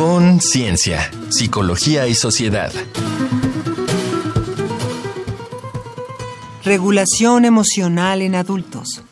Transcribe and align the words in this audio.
Conciencia, 0.00 1.10
Psicología 1.28 2.08
y 2.08 2.14
Sociedad. 2.14 2.72
Regulación 6.64 7.44
emocional 7.44 8.22
en 8.22 8.34
adultos. 8.34 9.02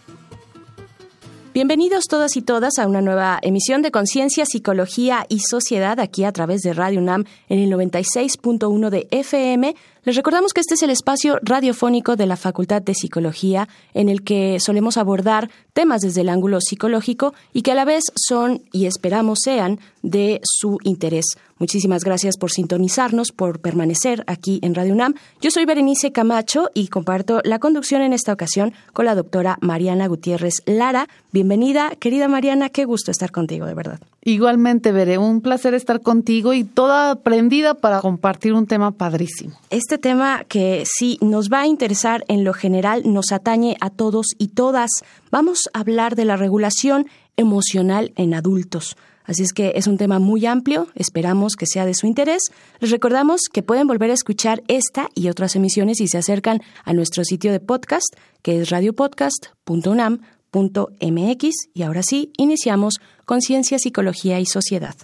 Bienvenidos 1.54 2.04
todas 2.08 2.36
y 2.36 2.42
todas 2.42 2.78
a 2.78 2.86
una 2.86 3.00
nueva 3.00 3.38
emisión 3.42 3.80
de 3.80 3.90
Conciencia, 3.90 4.44
Psicología 4.44 5.24
y 5.30 5.40
Sociedad 5.40 5.98
aquí 5.98 6.24
a 6.24 6.32
través 6.32 6.60
de 6.60 6.74
Radio 6.74 7.00
UNAM 7.00 7.24
en 7.48 7.58
el 7.58 7.70
96.1 7.70 8.90
de 8.90 9.08
FM 9.10 9.74
les 10.08 10.16
recordamos 10.16 10.54
que 10.54 10.60
este 10.62 10.72
es 10.72 10.82
el 10.82 10.88
espacio 10.88 11.38
radiofónico 11.42 12.16
de 12.16 12.24
la 12.24 12.36
Facultad 12.36 12.80
de 12.80 12.94
Psicología 12.94 13.68
en 13.92 14.08
el 14.08 14.22
que 14.22 14.58
solemos 14.58 14.96
abordar 14.96 15.50
temas 15.74 16.00
desde 16.00 16.22
el 16.22 16.30
ángulo 16.30 16.62
psicológico 16.62 17.34
y 17.52 17.60
que 17.60 17.72
a 17.72 17.74
la 17.74 17.84
vez 17.84 18.04
son 18.14 18.62
y 18.72 18.86
esperamos 18.86 19.40
sean 19.44 19.80
de 20.02 20.40
su 20.44 20.78
interés. 20.82 21.26
Muchísimas 21.58 22.04
gracias 22.04 22.36
por 22.36 22.50
sintonizarnos, 22.50 23.32
por 23.32 23.60
permanecer 23.60 24.22
aquí 24.26 24.60
en 24.62 24.74
Radio 24.74 24.94
UNAM. 24.94 25.14
Yo 25.40 25.50
soy 25.50 25.64
Berenice 25.64 26.12
Camacho 26.12 26.70
y 26.72 26.88
comparto 26.88 27.40
la 27.44 27.58
conducción 27.58 28.02
en 28.02 28.12
esta 28.12 28.32
ocasión 28.32 28.72
con 28.92 29.06
la 29.06 29.14
doctora 29.14 29.58
Mariana 29.60 30.06
Gutiérrez 30.06 30.62
Lara. 30.66 31.08
Bienvenida, 31.32 31.90
querida 31.98 32.28
Mariana, 32.28 32.68
qué 32.68 32.84
gusto 32.84 33.10
estar 33.10 33.32
contigo, 33.32 33.66
de 33.66 33.74
verdad. 33.74 34.00
Igualmente, 34.22 34.92
Veré, 34.92 35.18
un 35.18 35.40
placer 35.40 35.74
estar 35.74 36.00
contigo 36.00 36.52
y 36.52 36.62
toda 36.62 37.12
aprendida 37.12 37.74
para 37.74 38.00
compartir 38.00 38.52
un 38.52 38.66
tema 38.66 38.90
padrísimo. 38.90 39.58
Este 39.70 39.98
tema 39.98 40.44
que 40.44 40.84
sí 40.86 41.18
nos 41.20 41.48
va 41.50 41.62
a 41.62 41.66
interesar 41.66 42.24
en 42.28 42.44
lo 42.44 42.52
general, 42.52 43.02
nos 43.04 43.32
atañe 43.32 43.76
a 43.80 43.90
todos 43.90 44.26
y 44.38 44.48
todas. 44.48 44.90
Vamos 45.30 45.70
a 45.72 45.80
hablar 45.80 46.14
de 46.14 46.24
la 46.24 46.36
regulación 46.36 47.06
emocional 47.36 48.12
en 48.16 48.34
adultos. 48.34 48.96
Así 49.28 49.42
es 49.42 49.52
que 49.52 49.72
es 49.76 49.86
un 49.86 49.98
tema 49.98 50.18
muy 50.18 50.46
amplio, 50.46 50.88
esperamos 50.94 51.54
que 51.54 51.66
sea 51.66 51.84
de 51.84 51.92
su 51.92 52.06
interés. 52.06 52.44
Les 52.80 52.90
recordamos 52.90 53.42
que 53.52 53.62
pueden 53.62 53.86
volver 53.86 54.10
a 54.10 54.14
escuchar 54.14 54.62
esta 54.68 55.10
y 55.14 55.28
otras 55.28 55.54
emisiones 55.54 55.98
si 55.98 56.08
se 56.08 56.16
acercan 56.16 56.62
a 56.82 56.94
nuestro 56.94 57.24
sitio 57.24 57.52
de 57.52 57.60
podcast, 57.60 58.16
que 58.40 58.58
es 58.58 58.70
radiopodcast.unam 58.70 60.20
mx 60.50 61.50
y 61.74 61.82
ahora 61.82 62.02
sí, 62.02 62.32
iniciamos 62.38 62.94
Conciencia, 63.26 63.78
Psicología 63.78 64.40
y 64.40 64.46
Sociedad. 64.46 64.94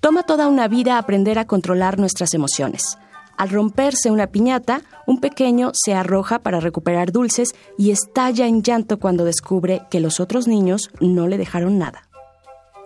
Toma 0.00 0.22
toda 0.22 0.48
una 0.48 0.68
vida 0.68 0.96
aprender 0.96 1.38
a 1.38 1.46
controlar 1.46 1.98
nuestras 1.98 2.32
emociones. 2.32 2.96
Al 3.36 3.50
romperse 3.50 4.10
una 4.10 4.28
piñata, 4.28 4.80
un 5.06 5.20
pequeño 5.20 5.72
se 5.74 5.94
arroja 5.94 6.38
para 6.38 6.60
recuperar 6.60 7.12
dulces 7.12 7.54
y 7.76 7.90
estalla 7.90 8.46
en 8.46 8.62
llanto 8.62 8.98
cuando 8.98 9.24
descubre 9.24 9.82
que 9.90 10.00
los 10.00 10.20
otros 10.20 10.48
niños 10.48 10.90
no 11.00 11.28
le 11.28 11.36
dejaron 11.36 11.78
nada. 11.78 12.08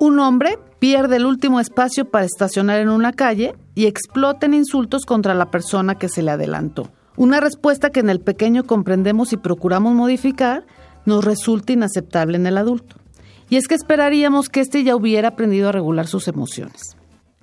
Un 0.01 0.19
hombre 0.19 0.59
pierde 0.79 1.17
el 1.17 1.27
último 1.27 1.61
espacio 1.61 2.11
para 2.11 2.25
estacionar 2.25 2.81
en 2.81 2.89
una 2.89 3.13
calle 3.13 3.55
y 3.75 3.87
explota 3.87 4.47
en 4.47 4.55
insultos 4.55 5.05
contra 5.05 5.35
la 5.35 5.51
persona 5.51 5.97
que 5.97 6.09
se 6.09 6.23
le 6.23 6.33
adelantó. 6.33 6.91
Una 7.17 7.39
respuesta 7.39 7.91
que 7.91 8.01
en 8.01 8.11
el 8.11 8.21
pequeño 8.21 8.65
comprendemos 8.65 9.33
y 9.33 9.37
procuramos 9.37 9.95
modificar 9.95 10.65
nos 11.05 11.25
resulta 11.25 11.73
inaceptable 11.73 12.37
en 12.37 12.47
el 12.47 12.59
adulto. 12.59 12.97
Y 13.49 13.57
es 13.57 13.69
que 13.69 13.75
esperaríamos 13.75 14.49
que 14.49 14.61
éste 14.61 14.85
ya 14.85 14.97
hubiera 14.97 15.29
aprendido 15.29 15.69
a 15.69 15.73
regular 15.73 16.07
sus 16.07 16.29
emociones. 16.29 16.97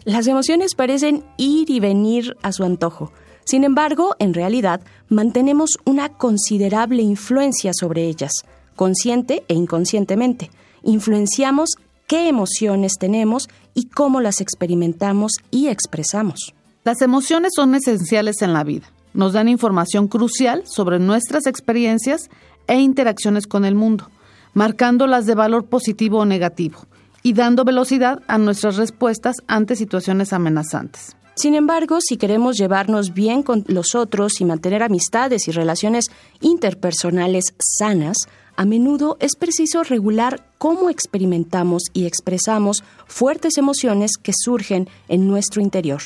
Las 0.08 0.26
emociones 0.28 0.74
parecen 0.74 1.26
ir 1.36 1.70
y 1.70 1.82
venir 1.82 2.38
a 2.42 2.54
su 2.54 2.64
antojo. 2.64 3.12
Sin 3.44 3.66
embargo, 3.66 4.16
en 4.20 4.34
realidad, 4.34 4.80
mantenemos 5.10 5.72
una 5.84 6.08
considerable 6.08 7.04
influencia 7.04 7.74
sobre 7.78 8.08
ellas, 8.08 8.32
consciente 8.78 9.44
e 9.50 9.54
inconscientemente. 9.54 10.50
Influenciamos 10.82 11.72
qué 12.08 12.30
emociones 12.30 12.94
tenemos 12.98 13.50
y 13.74 13.90
cómo 13.90 14.22
las 14.22 14.40
experimentamos 14.40 15.34
y 15.52 15.68
expresamos. 15.68 16.54
Las 16.86 17.02
emociones 17.02 17.52
son 17.54 17.76
esenciales 17.76 18.42
en 18.42 18.54
la 18.54 18.64
vida 18.64 18.88
nos 19.14 19.34
dan 19.34 19.50
información 19.50 20.08
crucial 20.08 20.64
sobre 20.68 21.00
nuestras 21.00 21.48
experiencias 21.48 22.30
e 22.68 22.80
interacciones 22.80 23.48
con 23.48 23.66
el 23.66 23.74
mundo, 23.74 24.10
marcándolas 24.54 25.26
de 25.26 25.34
valor 25.34 25.66
positivo 25.66 26.20
o 26.20 26.26
negativo 26.26 26.88
y 27.28 27.34
dando 27.34 27.66
velocidad 27.66 28.22
a 28.30 28.38
nuestras 28.38 28.78
respuestas 28.78 29.36
ante 29.48 29.76
situaciones 29.76 30.32
amenazantes. 30.32 31.18
Sin 31.36 31.56
embargo, 31.56 31.98
si 32.00 32.16
queremos 32.16 32.56
llevarnos 32.56 33.14
bien 33.14 33.44
con 33.44 33.66
los 33.68 33.96
otros 33.96 34.40
y 34.40 34.46
mantener 34.46 34.82
amistades 34.82 35.50
y 35.50 35.52
relaciones 35.52 36.06
interpersonales 36.40 37.54
sanas, 37.60 38.16
a 38.56 38.64
menudo 38.64 39.18
es 39.20 39.36
preciso 39.36 39.84
regular 39.84 40.42
cómo 40.58 40.90
experimentamos 40.90 41.84
y 41.92 42.06
expresamos 42.06 42.82
fuertes 43.08 43.58
emociones 43.58 44.12
que 44.16 44.32
surgen 44.34 44.88
en 45.10 45.28
nuestro 45.28 45.62
interior. 45.62 46.02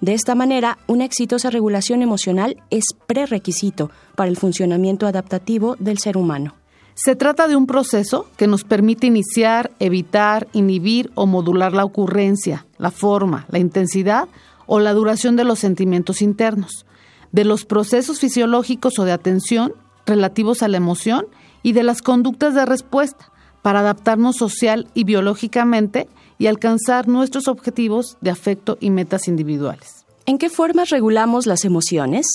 De 0.00 0.14
esta 0.14 0.34
manera, 0.34 0.78
una 0.86 1.04
exitosa 1.04 1.50
regulación 1.50 2.00
emocional 2.00 2.56
es 2.70 2.84
prerequisito 3.06 3.90
para 4.16 4.30
el 4.30 4.38
funcionamiento 4.38 5.06
adaptativo 5.06 5.76
del 5.78 5.98
ser 5.98 6.16
humano. 6.16 6.61
Se 6.94 7.16
trata 7.16 7.48
de 7.48 7.56
un 7.56 7.66
proceso 7.66 8.26
que 8.36 8.46
nos 8.46 8.64
permite 8.64 9.06
iniciar, 9.06 9.70
evitar, 9.78 10.46
inhibir 10.52 11.10
o 11.14 11.26
modular 11.26 11.72
la 11.72 11.84
ocurrencia, 11.84 12.66
la 12.78 12.90
forma, 12.90 13.46
la 13.48 13.58
intensidad 13.58 14.28
o 14.66 14.78
la 14.78 14.92
duración 14.92 15.36
de 15.36 15.44
los 15.44 15.58
sentimientos 15.58 16.20
internos, 16.20 16.84
de 17.32 17.44
los 17.44 17.64
procesos 17.64 18.20
fisiológicos 18.20 18.98
o 18.98 19.04
de 19.04 19.12
atención 19.12 19.72
relativos 20.04 20.62
a 20.62 20.68
la 20.68 20.76
emoción 20.76 21.26
y 21.62 21.72
de 21.72 21.82
las 21.82 22.02
conductas 22.02 22.54
de 22.54 22.66
respuesta 22.66 23.32
para 23.62 23.80
adaptarnos 23.80 24.36
social 24.36 24.88
y 24.92 25.04
biológicamente 25.04 26.08
y 26.38 26.48
alcanzar 26.48 27.08
nuestros 27.08 27.48
objetivos 27.48 28.18
de 28.20 28.30
afecto 28.30 28.76
y 28.80 28.90
metas 28.90 29.28
individuales. 29.28 30.04
¿En 30.26 30.38
qué 30.38 30.50
formas 30.50 30.90
regulamos 30.90 31.46
las 31.46 31.64
emociones? 31.64 32.26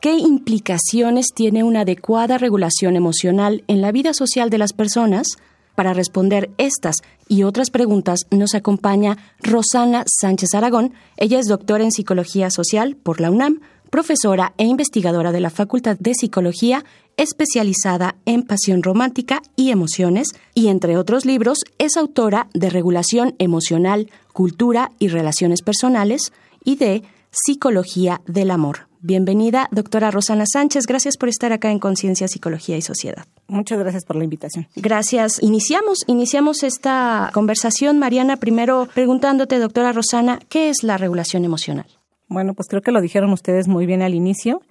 ¿Qué 0.00 0.14
implicaciones 0.14 1.26
tiene 1.34 1.64
una 1.64 1.80
adecuada 1.80 2.38
regulación 2.38 2.94
emocional 2.94 3.64
en 3.66 3.80
la 3.80 3.90
vida 3.90 4.14
social 4.14 4.48
de 4.48 4.58
las 4.58 4.72
personas? 4.72 5.26
Para 5.74 5.92
responder 5.92 6.50
estas 6.56 6.98
y 7.26 7.42
otras 7.42 7.70
preguntas 7.70 8.20
nos 8.30 8.54
acompaña 8.54 9.18
Rosana 9.40 10.04
Sánchez 10.06 10.54
Aragón. 10.54 10.92
Ella 11.16 11.40
es 11.40 11.46
doctora 11.46 11.82
en 11.82 11.90
Psicología 11.90 12.48
Social 12.50 12.94
por 12.94 13.20
la 13.20 13.32
UNAM, 13.32 13.60
profesora 13.90 14.54
e 14.56 14.66
investigadora 14.66 15.32
de 15.32 15.40
la 15.40 15.50
Facultad 15.50 15.96
de 15.98 16.14
Psicología, 16.14 16.84
especializada 17.16 18.14
en 18.24 18.44
pasión 18.44 18.84
romántica 18.84 19.42
y 19.56 19.72
emociones, 19.72 20.28
y 20.54 20.68
entre 20.68 20.96
otros 20.96 21.26
libros 21.26 21.64
es 21.78 21.96
autora 21.96 22.46
de 22.54 22.70
Regulación 22.70 23.34
Emocional, 23.40 24.12
Cultura 24.32 24.92
y 25.00 25.08
Relaciones 25.08 25.62
Personales 25.62 26.32
y 26.64 26.76
de 26.76 27.02
Psicología 27.32 28.20
del 28.28 28.52
Amor. 28.52 28.87
Bienvenida, 29.00 29.68
doctora 29.70 30.10
Rosana 30.10 30.44
Sánchez. 30.44 30.84
Gracias 30.86 31.16
por 31.16 31.28
estar 31.28 31.52
acá 31.52 31.70
en 31.70 31.78
Conciencia, 31.78 32.26
Psicología 32.26 32.76
y 32.76 32.82
Sociedad. 32.82 33.26
Muchas 33.46 33.78
gracias 33.78 34.04
por 34.04 34.16
la 34.16 34.24
invitación. 34.24 34.66
Gracias. 34.74 35.40
Iniciamos, 35.40 35.98
iniciamos 36.08 36.64
esta 36.64 37.30
conversación, 37.32 37.98
Mariana, 37.98 38.38
primero 38.38 38.88
preguntándote, 38.92 39.58
doctora 39.60 39.92
Rosana, 39.92 40.40
¿qué 40.48 40.68
es 40.68 40.82
la 40.82 40.98
regulación 40.98 41.44
emocional? 41.44 41.86
Bueno, 42.26 42.54
pues 42.54 42.66
creo 42.68 42.82
que 42.82 42.90
lo 42.90 43.00
dijeron 43.00 43.32
ustedes 43.32 43.68
muy 43.68 43.86
bien 43.86 44.02
al 44.02 44.14
inicio. 44.14 44.62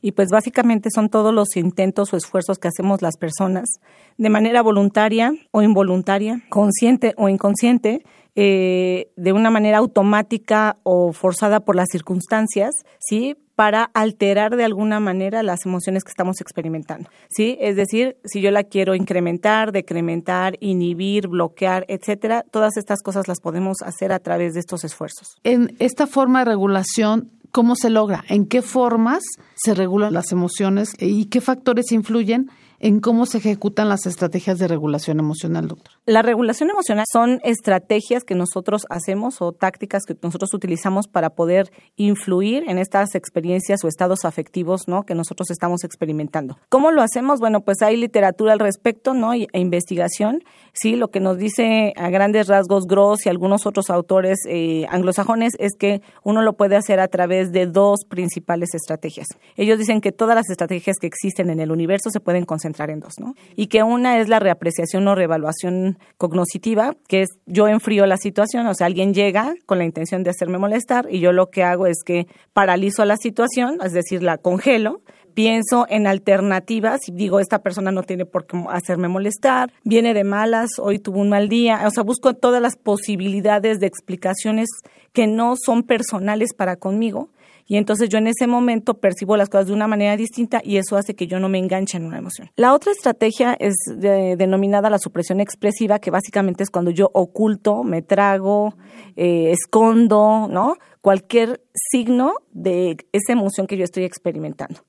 Y 0.00 0.12
pues 0.12 0.28
básicamente 0.28 0.90
son 0.90 1.08
todos 1.08 1.32
los 1.32 1.56
intentos 1.56 2.12
o 2.12 2.18
esfuerzos 2.18 2.58
que 2.58 2.68
hacemos 2.68 3.00
las 3.00 3.16
personas 3.16 3.80
de 4.18 4.28
manera 4.28 4.60
voluntaria 4.60 5.32
o 5.50 5.62
involuntaria, 5.62 6.42
consciente 6.50 7.14
o 7.16 7.30
inconsciente, 7.30 8.02
eh, 8.36 9.10
de 9.16 9.32
una 9.32 9.50
manera 9.50 9.78
automática 9.78 10.76
o 10.82 11.12
forzada 11.12 11.60
por 11.60 11.76
las 11.76 11.88
circunstancias, 11.90 12.72
¿sí? 12.98 13.36
para 13.54 13.84
alterar 13.94 14.56
de 14.56 14.64
alguna 14.64 15.00
manera 15.00 15.42
las 15.42 15.64
emociones 15.66 16.02
que 16.04 16.10
estamos 16.10 16.40
experimentando, 16.40 17.08
¿sí? 17.28 17.56
Es 17.60 17.76
decir, 17.76 18.16
si 18.24 18.40
yo 18.40 18.50
la 18.50 18.64
quiero 18.64 18.94
incrementar, 18.94 19.70
decrementar, 19.70 20.56
inhibir, 20.60 21.28
bloquear, 21.28 21.84
etcétera, 21.88 22.44
todas 22.50 22.76
estas 22.76 23.02
cosas 23.02 23.28
las 23.28 23.40
podemos 23.40 23.76
hacer 23.82 24.12
a 24.12 24.18
través 24.18 24.54
de 24.54 24.60
estos 24.60 24.84
esfuerzos. 24.84 25.36
En 25.44 25.76
esta 25.78 26.06
forma 26.06 26.40
de 26.40 26.46
regulación, 26.46 27.30
¿cómo 27.52 27.76
se 27.76 27.90
logra? 27.90 28.24
¿En 28.28 28.46
qué 28.46 28.62
formas 28.62 29.22
se 29.54 29.74
regulan 29.74 30.12
las 30.12 30.32
emociones 30.32 30.94
y 30.98 31.26
qué 31.26 31.40
factores 31.40 31.92
influyen 31.92 32.50
en 32.80 33.00
cómo 33.00 33.26
se 33.26 33.38
ejecutan 33.38 33.88
las 33.88 34.06
estrategias 34.06 34.58
de 34.58 34.68
regulación 34.68 35.18
emocional, 35.18 35.68
doctor? 35.68 35.94
La 36.06 36.22
regulación 36.22 36.70
emocional 36.70 37.06
son 37.10 37.40
estrategias 37.44 38.24
que 38.24 38.34
nosotros 38.34 38.86
hacemos 38.90 39.40
o 39.40 39.52
tácticas 39.52 40.04
que 40.04 40.16
nosotros 40.22 40.52
utilizamos 40.52 41.08
para 41.08 41.30
poder 41.30 41.70
influir 41.96 42.64
en 42.68 42.78
estas 42.78 43.14
experiencias 43.14 43.82
o 43.84 43.88
estados 43.88 44.24
afectivos, 44.24 44.88
¿no? 44.88 45.04
Que 45.04 45.14
nosotros 45.14 45.50
estamos 45.50 45.84
experimentando. 45.84 46.58
¿Cómo 46.68 46.90
lo 46.90 47.02
hacemos? 47.02 47.40
Bueno, 47.40 47.60
pues 47.60 47.80
hay 47.82 47.96
literatura 47.96 48.52
al 48.52 48.58
respecto, 48.58 49.14
¿no? 49.14 49.32
E 49.32 49.48
investigación. 49.54 50.42
Sí, 50.72 50.96
lo 50.96 51.08
que 51.08 51.20
nos 51.20 51.38
dice 51.38 51.92
a 51.96 52.10
grandes 52.10 52.48
rasgos 52.48 52.84
Gross 52.86 53.24
y 53.26 53.28
algunos 53.28 53.66
otros 53.66 53.88
autores 53.90 54.40
eh, 54.48 54.86
anglosajones 54.90 55.54
es 55.58 55.72
que 55.78 56.02
uno 56.22 56.42
lo 56.42 56.54
puede 56.54 56.76
hacer 56.76 57.00
a 57.00 57.08
través 57.08 57.52
de 57.52 57.66
dos 57.66 58.00
principales 58.08 58.74
estrategias. 58.74 59.28
Ellos 59.56 59.78
dicen 59.78 60.00
que 60.00 60.12
todas 60.12 60.34
las 60.34 60.50
estrategias 60.50 60.96
que 61.00 61.06
existen 61.06 61.50
en 61.50 61.60
el 61.60 61.70
universo 61.70 62.10
se 62.10 62.20
pueden 62.20 62.44
concentrar 62.44 62.63
concentrar 62.64 62.90
en 62.90 63.00
dos, 63.00 63.14
¿no? 63.18 63.34
Y 63.56 63.66
que 63.66 63.82
una 63.82 64.18
es 64.18 64.28
la 64.28 64.38
reapreciación 64.38 65.06
o 65.06 65.14
reevaluación 65.14 65.98
cognoscitiva, 66.16 66.96
que 67.08 67.22
es 67.22 67.28
yo 67.44 67.68
enfrío 67.68 68.06
la 68.06 68.16
situación, 68.16 68.66
o 68.66 68.74
sea, 68.74 68.86
alguien 68.86 69.12
llega 69.12 69.54
con 69.66 69.76
la 69.76 69.84
intención 69.84 70.22
de 70.22 70.30
hacerme 70.30 70.56
molestar 70.56 71.06
y 71.10 71.20
yo 71.20 71.32
lo 71.32 71.50
que 71.50 71.62
hago 71.62 71.86
es 71.86 71.98
que 72.04 72.26
paralizo 72.54 73.04
la 73.04 73.18
situación, 73.18 73.78
es 73.84 73.92
decir, 73.92 74.22
la 74.22 74.38
congelo, 74.38 75.02
pienso 75.34 75.86
en 75.90 76.06
alternativas 76.06 77.06
y 77.06 77.12
digo, 77.12 77.38
esta 77.38 77.58
persona 77.58 77.90
no 77.90 78.02
tiene 78.02 78.24
por 78.24 78.46
qué 78.46 78.64
hacerme 78.70 79.08
molestar, 79.08 79.70
viene 79.82 80.14
de 80.14 80.24
malas, 80.24 80.78
hoy 80.78 80.98
tuvo 80.98 81.20
un 81.20 81.28
mal 81.28 81.50
día, 81.50 81.82
o 81.86 81.90
sea, 81.90 82.02
busco 82.02 82.32
todas 82.32 82.62
las 82.62 82.76
posibilidades 82.76 83.78
de 83.78 83.86
explicaciones 83.86 84.68
que 85.12 85.26
no 85.26 85.54
son 85.62 85.82
personales 85.82 86.54
para 86.54 86.76
conmigo 86.76 87.28
y 87.66 87.76
entonces 87.76 88.08
yo 88.08 88.18
en 88.18 88.26
ese 88.26 88.46
momento 88.46 88.94
percibo 88.94 89.36
las 89.36 89.48
cosas 89.48 89.68
de 89.68 89.72
una 89.72 89.86
manera 89.86 90.16
distinta 90.16 90.60
y 90.62 90.76
eso 90.76 90.96
hace 90.96 91.14
que 91.14 91.26
yo 91.26 91.40
no 91.40 91.48
me 91.48 91.58
enganche 91.58 91.96
en 91.96 92.04
una 92.04 92.18
emoción. 92.18 92.50
La 92.56 92.74
otra 92.74 92.92
estrategia 92.92 93.56
es 93.58 93.74
denominada 93.96 94.90
la 94.90 94.98
supresión 94.98 95.40
expresiva, 95.40 95.98
que 95.98 96.10
básicamente 96.10 96.62
es 96.62 96.70
cuando 96.70 96.90
yo 96.90 97.10
oculto, 97.14 97.82
me 97.82 98.02
trago, 98.02 98.74
eh, 99.16 99.50
escondo, 99.52 100.48
¿no? 100.50 100.76
Cualquier 101.00 101.62
signo 101.74 102.34
de 102.52 102.96
esa 103.12 103.32
emoción 103.32 103.66
que 103.66 103.76
yo 103.76 103.84
estoy 103.84 104.04
experimentando. 104.04 104.80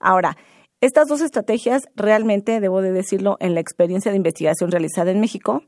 Ahora, 0.00 0.36
estas 0.80 1.08
dos 1.08 1.20
estrategias 1.20 1.88
realmente, 1.94 2.60
debo 2.60 2.82
de 2.82 2.92
decirlo, 2.92 3.36
en 3.40 3.54
la 3.54 3.60
experiencia 3.60 4.10
de 4.10 4.18
investigación 4.18 4.70
realizada 4.70 5.10
en 5.10 5.20
México, 5.20 5.62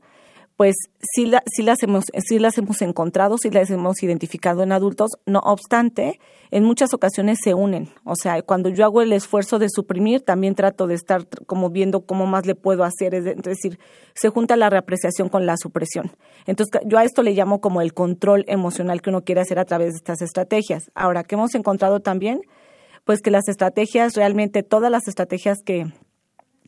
pues 0.57 0.75
sí, 0.99 1.27
las 1.27 1.83
hemos, 1.83 2.05
sí 2.27 2.39
las 2.39 2.57
hemos 2.57 2.81
encontrado, 2.81 3.37
sí 3.37 3.51
las 3.51 3.69
hemos 3.69 4.01
identificado 4.01 4.63
en 4.63 4.71
adultos, 4.71 5.11
no 5.27 5.37
obstante, 5.39 6.19
en 6.49 6.63
muchas 6.63 6.95
ocasiones 6.95 7.37
se 7.43 7.53
unen. 7.53 7.89
O 8.03 8.15
sea, 8.15 8.41
cuando 8.41 8.69
yo 8.69 8.83
hago 8.83 9.03
el 9.03 9.13
esfuerzo 9.13 9.59
de 9.59 9.69
suprimir, 9.69 10.21
también 10.21 10.55
trato 10.55 10.87
de 10.87 10.95
estar 10.95 11.27
como 11.45 11.69
viendo 11.69 12.07
cómo 12.07 12.25
más 12.25 12.47
le 12.47 12.55
puedo 12.55 12.83
hacer, 12.83 13.13
es 13.13 13.23
decir, 13.23 13.77
se 14.15 14.29
junta 14.29 14.55
la 14.55 14.71
reapreciación 14.71 15.29
con 15.29 15.45
la 15.45 15.57
supresión. 15.57 16.11
Entonces, 16.47 16.81
yo 16.85 16.97
a 16.97 17.03
esto 17.03 17.21
le 17.21 17.33
llamo 17.33 17.61
como 17.61 17.81
el 17.81 17.93
control 17.93 18.43
emocional 18.47 19.03
que 19.03 19.11
uno 19.11 19.23
quiere 19.23 19.41
hacer 19.41 19.59
a 19.59 19.65
través 19.65 19.93
de 19.93 19.97
estas 19.97 20.23
estrategias. 20.23 20.89
Ahora, 20.95 21.23
¿qué 21.23 21.35
hemos 21.35 21.53
encontrado 21.53 21.99
también? 21.99 22.41
pues 23.07 23.21
que 23.21 23.31
las 23.31 23.47
estrategias, 23.47 24.15
realmente 24.15 24.63
todas 24.63 24.91
las 24.91 25.07
estrategias 25.07 25.59
que, 25.65 25.87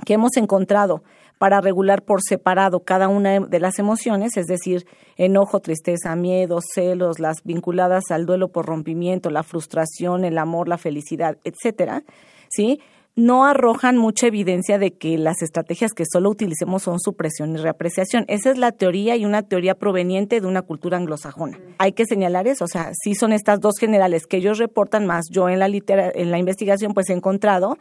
que 0.06 0.14
hemos 0.14 0.38
encontrado 0.38 1.04
para 1.38 1.62
regular 1.62 2.04
por 2.04 2.22
separado 2.22 2.82
cada 2.82 3.08
una 3.08 3.40
de 3.40 3.60
las 3.60 3.80
emociones, 3.80 4.36
es 4.38 4.46
decir, 4.46 4.86
enojo, 5.16 5.62
tristeza, 5.62 6.16
miedo, 6.16 6.60
celos, 6.62 7.20
las 7.20 7.38
vinculadas 7.44 8.12
al 8.12 8.26
duelo 8.26 8.50
por 8.50 8.66
rompimiento, 8.66 9.30
la 9.30 9.44
frustración, 9.44 10.26
el 10.26 10.38
amor, 10.38 10.68
la 10.68 10.78
felicidad, 10.78 11.38
etcétera, 11.46 12.04
¿sí? 12.50 12.80
no 13.20 13.46
arrojan 13.46 13.98
mucha 13.98 14.28
evidencia 14.28 14.78
de 14.78 14.92
que 14.92 15.18
las 15.18 15.42
estrategias 15.42 15.94
que 15.94 16.06
solo 16.10 16.30
utilicemos 16.30 16.84
son 16.84 17.00
supresión 17.00 17.54
y 17.54 17.58
reapreciación. 17.58 18.26
Esa 18.28 18.52
es 18.52 18.58
la 18.58 18.72
teoría 18.72 19.16
y 19.18 19.26
una 19.26 19.44
teoría 19.44 19.76
proveniente 19.76 20.40
de 20.40 20.48
una 20.48 20.62
cultura 20.62 20.98
anglosajona. 20.98 21.60
Hay 21.80 21.92
que 21.92 22.06
señalar 22.06 22.48
eso, 22.48 22.66
o 22.66 22.68
sea, 22.68 22.92
sí 22.94 23.16
son 23.16 23.34
estas 23.34 23.60
dos 23.60 23.78
generales 23.78 24.26
que 24.26 24.38
ellos 24.38 24.58
reportan 24.58 25.06
más. 25.06 25.26
Yo 25.32 25.50
en 25.50 25.60
la, 25.60 25.68
en 25.68 26.32
la 26.32 26.40
investigación 26.40 26.94
pues 26.94 27.10
he 27.10 27.14
encontrado 27.14 27.78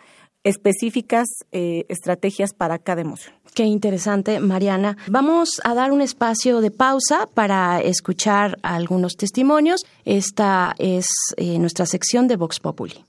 específicas 0.48 1.28
eh, 1.52 1.84
estrategias 1.88 2.52
para 2.54 2.78
cada 2.78 3.02
emoción. 3.02 3.34
Qué 3.54 3.64
interesante, 3.64 4.40
Mariana. 4.40 4.96
Vamos 5.08 5.60
a 5.64 5.74
dar 5.74 5.92
un 5.92 6.00
espacio 6.00 6.60
de 6.60 6.70
pausa 6.70 7.28
para 7.34 7.80
escuchar 7.80 8.58
algunos 8.62 9.16
testimonios. 9.16 9.84
Esta 10.04 10.74
es 10.78 11.06
eh, 11.36 11.58
nuestra 11.58 11.86
sección 11.86 12.28
de 12.28 12.36
Vox 12.36 12.60
Populi. 12.60 13.04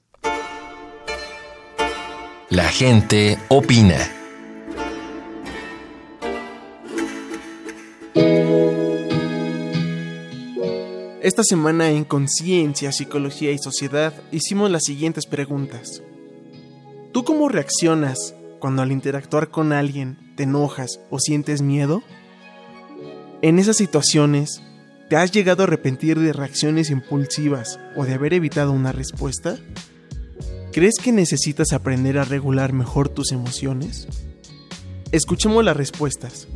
La 2.49 2.67
gente 2.67 3.37
opina. 3.49 3.97
Esta 11.21 11.43
semana 11.43 11.91
en 11.91 12.05
Conciencia, 12.05 12.91
Psicología 12.91 13.51
y 13.51 13.59
Sociedad 13.59 14.13
hicimos 14.31 14.71
las 14.71 14.83
siguientes 14.83 15.27
preguntas. 15.27 16.01
¿Tú 17.19 17.25
cómo 17.25 17.49
reaccionas 17.49 18.33
cuando 18.61 18.81
al 18.81 18.93
interactuar 18.93 19.51
con 19.51 19.73
alguien 19.73 20.33
te 20.37 20.43
enojas 20.43 21.01
o 21.09 21.19
sientes 21.19 21.61
miedo? 21.61 22.01
En 23.41 23.59
esas 23.59 23.75
situaciones, 23.75 24.61
¿te 25.09 25.17
has 25.17 25.29
llegado 25.33 25.61
a 25.61 25.65
arrepentir 25.65 26.17
de 26.17 26.31
reacciones 26.31 26.89
impulsivas 26.89 27.77
o 27.97 28.05
de 28.05 28.13
haber 28.13 28.33
evitado 28.33 28.71
una 28.71 28.93
respuesta? 28.93 29.57
¿Crees 30.71 30.95
que 31.03 31.11
necesitas 31.11 31.73
aprender 31.73 32.17
a 32.19 32.23
regular 32.23 32.71
mejor 32.71 33.09
tus 33.09 33.33
emociones? 33.33 34.07
Escuchemos 35.11 35.65
las 35.65 35.75
respuestas. 35.75 36.47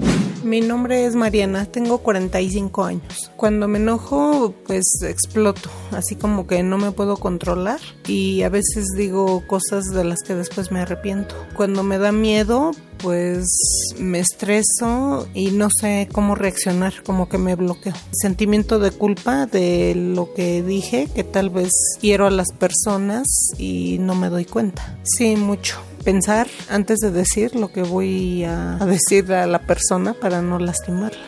Mi 0.43 0.59
nombre 0.59 1.05
es 1.05 1.15
Mariana, 1.15 1.65
tengo 1.65 1.99
45 1.99 2.83
años. 2.83 3.31
Cuando 3.37 3.69
me 3.69 3.79
enojo, 3.79 4.53
pues 4.67 4.83
exploto, 5.01 5.69
así 5.91 6.15
como 6.15 6.47
que 6.47 6.63
no 6.63 6.77
me 6.77 6.91
puedo 6.91 7.15
controlar 7.15 7.79
y 8.07 8.43
a 8.43 8.49
veces 8.49 8.87
digo 8.97 9.43
cosas 9.47 9.85
de 9.85 10.03
las 10.03 10.19
que 10.27 10.35
después 10.35 10.69
me 10.69 10.81
arrepiento. 10.81 11.33
Cuando 11.55 11.83
me 11.83 11.97
da 11.97 12.11
miedo, 12.11 12.71
pues 12.97 13.45
me 13.97 14.19
estreso 14.19 15.29
y 15.33 15.51
no 15.51 15.69
sé 15.69 16.09
cómo 16.11 16.35
reaccionar, 16.35 17.03
como 17.03 17.29
que 17.29 17.37
me 17.37 17.55
bloqueo. 17.55 17.93
Sentimiento 18.11 18.79
de 18.79 18.91
culpa 18.91 19.45
de 19.45 19.95
lo 19.95 20.33
que 20.33 20.61
dije, 20.61 21.07
que 21.15 21.23
tal 21.23 21.51
vez 21.51 21.71
quiero 22.01 22.27
a 22.27 22.31
las 22.31 22.51
personas 22.51 23.27
y 23.57 23.97
no 23.99 24.13
me 24.13 24.29
doy 24.29 24.43
cuenta. 24.43 24.97
Sí, 25.03 25.37
mucho 25.37 25.79
pensar 26.03 26.47
antes 26.69 26.99
de 26.99 27.11
decir 27.11 27.55
lo 27.55 27.71
que 27.71 27.83
voy 27.83 28.43
a, 28.43 28.77
decir 28.85 29.31
a 29.33 29.47
la 29.47 29.59
persona 29.59 30.13
para 30.13 30.41
no 30.41 30.59
lastimarla. 30.59 31.21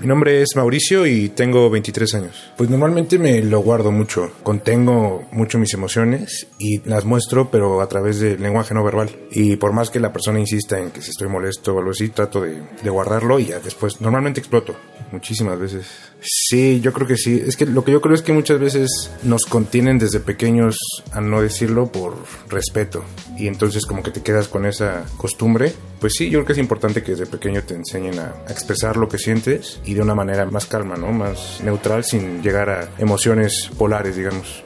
Mi 0.00 0.06
nombre 0.06 0.42
es 0.42 0.54
Mauricio 0.54 1.06
y 1.06 1.30
tengo 1.30 1.68
23 1.70 2.14
años. 2.14 2.52
Pues 2.56 2.70
normalmente 2.70 3.18
me 3.18 3.42
lo 3.42 3.60
guardo 3.60 3.90
mucho, 3.90 4.30
contengo 4.42 5.26
mucho 5.32 5.58
mis 5.58 5.72
emociones 5.74 6.46
y 6.58 6.80
las 6.88 7.04
muestro, 7.04 7.50
pero 7.50 7.80
a 7.80 7.88
través 7.88 8.20
del 8.20 8.40
lenguaje 8.40 8.74
no 8.74 8.84
verbal. 8.84 9.10
Y 9.30 9.56
por 9.56 9.72
más 9.72 9.90
que 9.90 9.98
la 9.98 10.12
persona 10.12 10.38
insista 10.38 10.78
en 10.78 10.90
que 10.90 11.02
si 11.02 11.10
estoy 11.10 11.28
molesto 11.28 11.74
o 11.74 11.78
algo 11.78 11.90
así, 11.90 12.08
trato 12.10 12.42
de, 12.42 12.62
de 12.82 12.90
guardarlo 12.90 13.40
y 13.40 13.46
ya 13.46 13.58
después 13.58 14.00
normalmente 14.00 14.40
exploto 14.40 14.76
muchísimas 15.12 15.58
veces. 15.58 15.86
Sí, 16.20 16.80
yo 16.80 16.92
creo 16.92 17.06
que 17.06 17.16
sí. 17.16 17.42
Es 17.44 17.56
que 17.56 17.66
lo 17.66 17.84
que 17.84 17.92
yo 17.92 18.00
creo 18.00 18.14
es 18.14 18.22
que 18.22 18.32
muchas 18.32 18.58
veces 18.58 19.10
nos 19.22 19.44
contienen 19.44 19.98
desde 19.98 20.20
pequeños 20.20 20.76
a 21.12 21.20
no 21.20 21.40
decirlo 21.40 21.90
por 21.92 22.16
respeto. 22.48 23.04
Y 23.36 23.46
entonces 23.46 23.86
como 23.86 24.02
que 24.02 24.10
te 24.10 24.22
quedas 24.22 24.48
con 24.48 24.66
esa 24.66 25.04
costumbre. 25.16 25.72
Pues 26.00 26.14
sí, 26.16 26.30
yo 26.30 26.38
creo 26.38 26.46
que 26.46 26.52
es 26.52 26.58
importante 26.58 27.02
que 27.02 27.12
desde 27.12 27.26
pequeño 27.26 27.62
te 27.62 27.74
enseñen 27.74 28.18
a, 28.18 28.34
expresar 28.48 28.96
lo 28.96 29.08
que 29.08 29.18
sientes 29.18 29.80
y 29.84 29.94
de 29.94 30.02
una 30.02 30.14
manera 30.14 30.46
más 30.46 30.66
calma, 30.66 30.96
¿no? 30.96 31.12
Más 31.12 31.60
neutral 31.62 32.04
sin 32.04 32.42
llegar 32.42 32.70
a 32.70 32.88
emociones 32.98 33.70
polares, 33.76 34.16
digamos. 34.16 34.62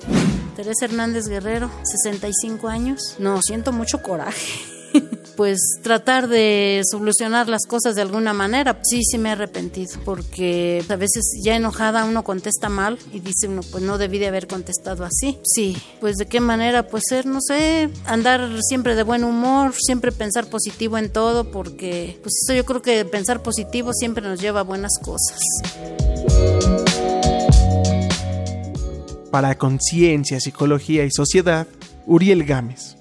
Teresa 0.56 0.84
Hernández 0.84 1.26
Guerrero, 1.28 1.70
65 1.82 2.68
años. 2.68 3.16
No, 3.18 3.40
siento 3.42 3.72
mucho 3.72 4.02
coraje 4.02 4.60
pues 5.40 5.80
tratar 5.82 6.28
de 6.28 6.82
solucionar 6.84 7.48
las 7.48 7.64
cosas 7.64 7.94
de 7.94 8.02
alguna 8.02 8.34
manera. 8.34 8.78
Sí, 8.82 9.00
sí 9.02 9.16
me 9.16 9.30
he 9.30 9.32
arrepentido, 9.32 9.98
porque 10.04 10.84
a 10.86 10.96
veces 10.96 11.22
ya 11.42 11.56
enojada 11.56 12.04
uno 12.04 12.24
contesta 12.24 12.68
mal 12.68 12.98
y 13.10 13.20
dice 13.20 13.48
uno, 13.48 13.62
pues 13.72 13.82
no 13.82 13.96
debí 13.96 14.18
de 14.18 14.26
haber 14.26 14.46
contestado 14.46 15.02
así. 15.02 15.38
Sí, 15.42 15.78
pues 15.98 16.18
de 16.18 16.26
qué 16.26 16.40
manera, 16.40 16.88
pues 16.88 17.04
ser, 17.08 17.24
no 17.24 17.40
sé, 17.40 17.88
andar 18.04 18.50
siempre 18.68 18.94
de 18.94 19.02
buen 19.02 19.24
humor, 19.24 19.72
siempre 19.74 20.12
pensar 20.12 20.44
positivo 20.50 20.98
en 20.98 21.10
todo, 21.10 21.50
porque 21.50 22.18
pues 22.20 22.34
eso 22.44 22.54
yo 22.54 22.66
creo 22.66 22.82
que 22.82 23.02
pensar 23.06 23.42
positivo 23.42 23.94
siempre 23.94 24.22
nos 24.22 24.42
lleva 24.42 24.60
a 24.60 24.64
buenas 24.64 24.98
cosas. 25.02 25.40
Para 29.30 29.56
Conciencia, 29.56 30.38
Psicología 30.38 31.06
y 31.06 31.10
Sociedad, 31.10 31.66
Uriel 32.04 32.44
Gámez. 32.44 32.99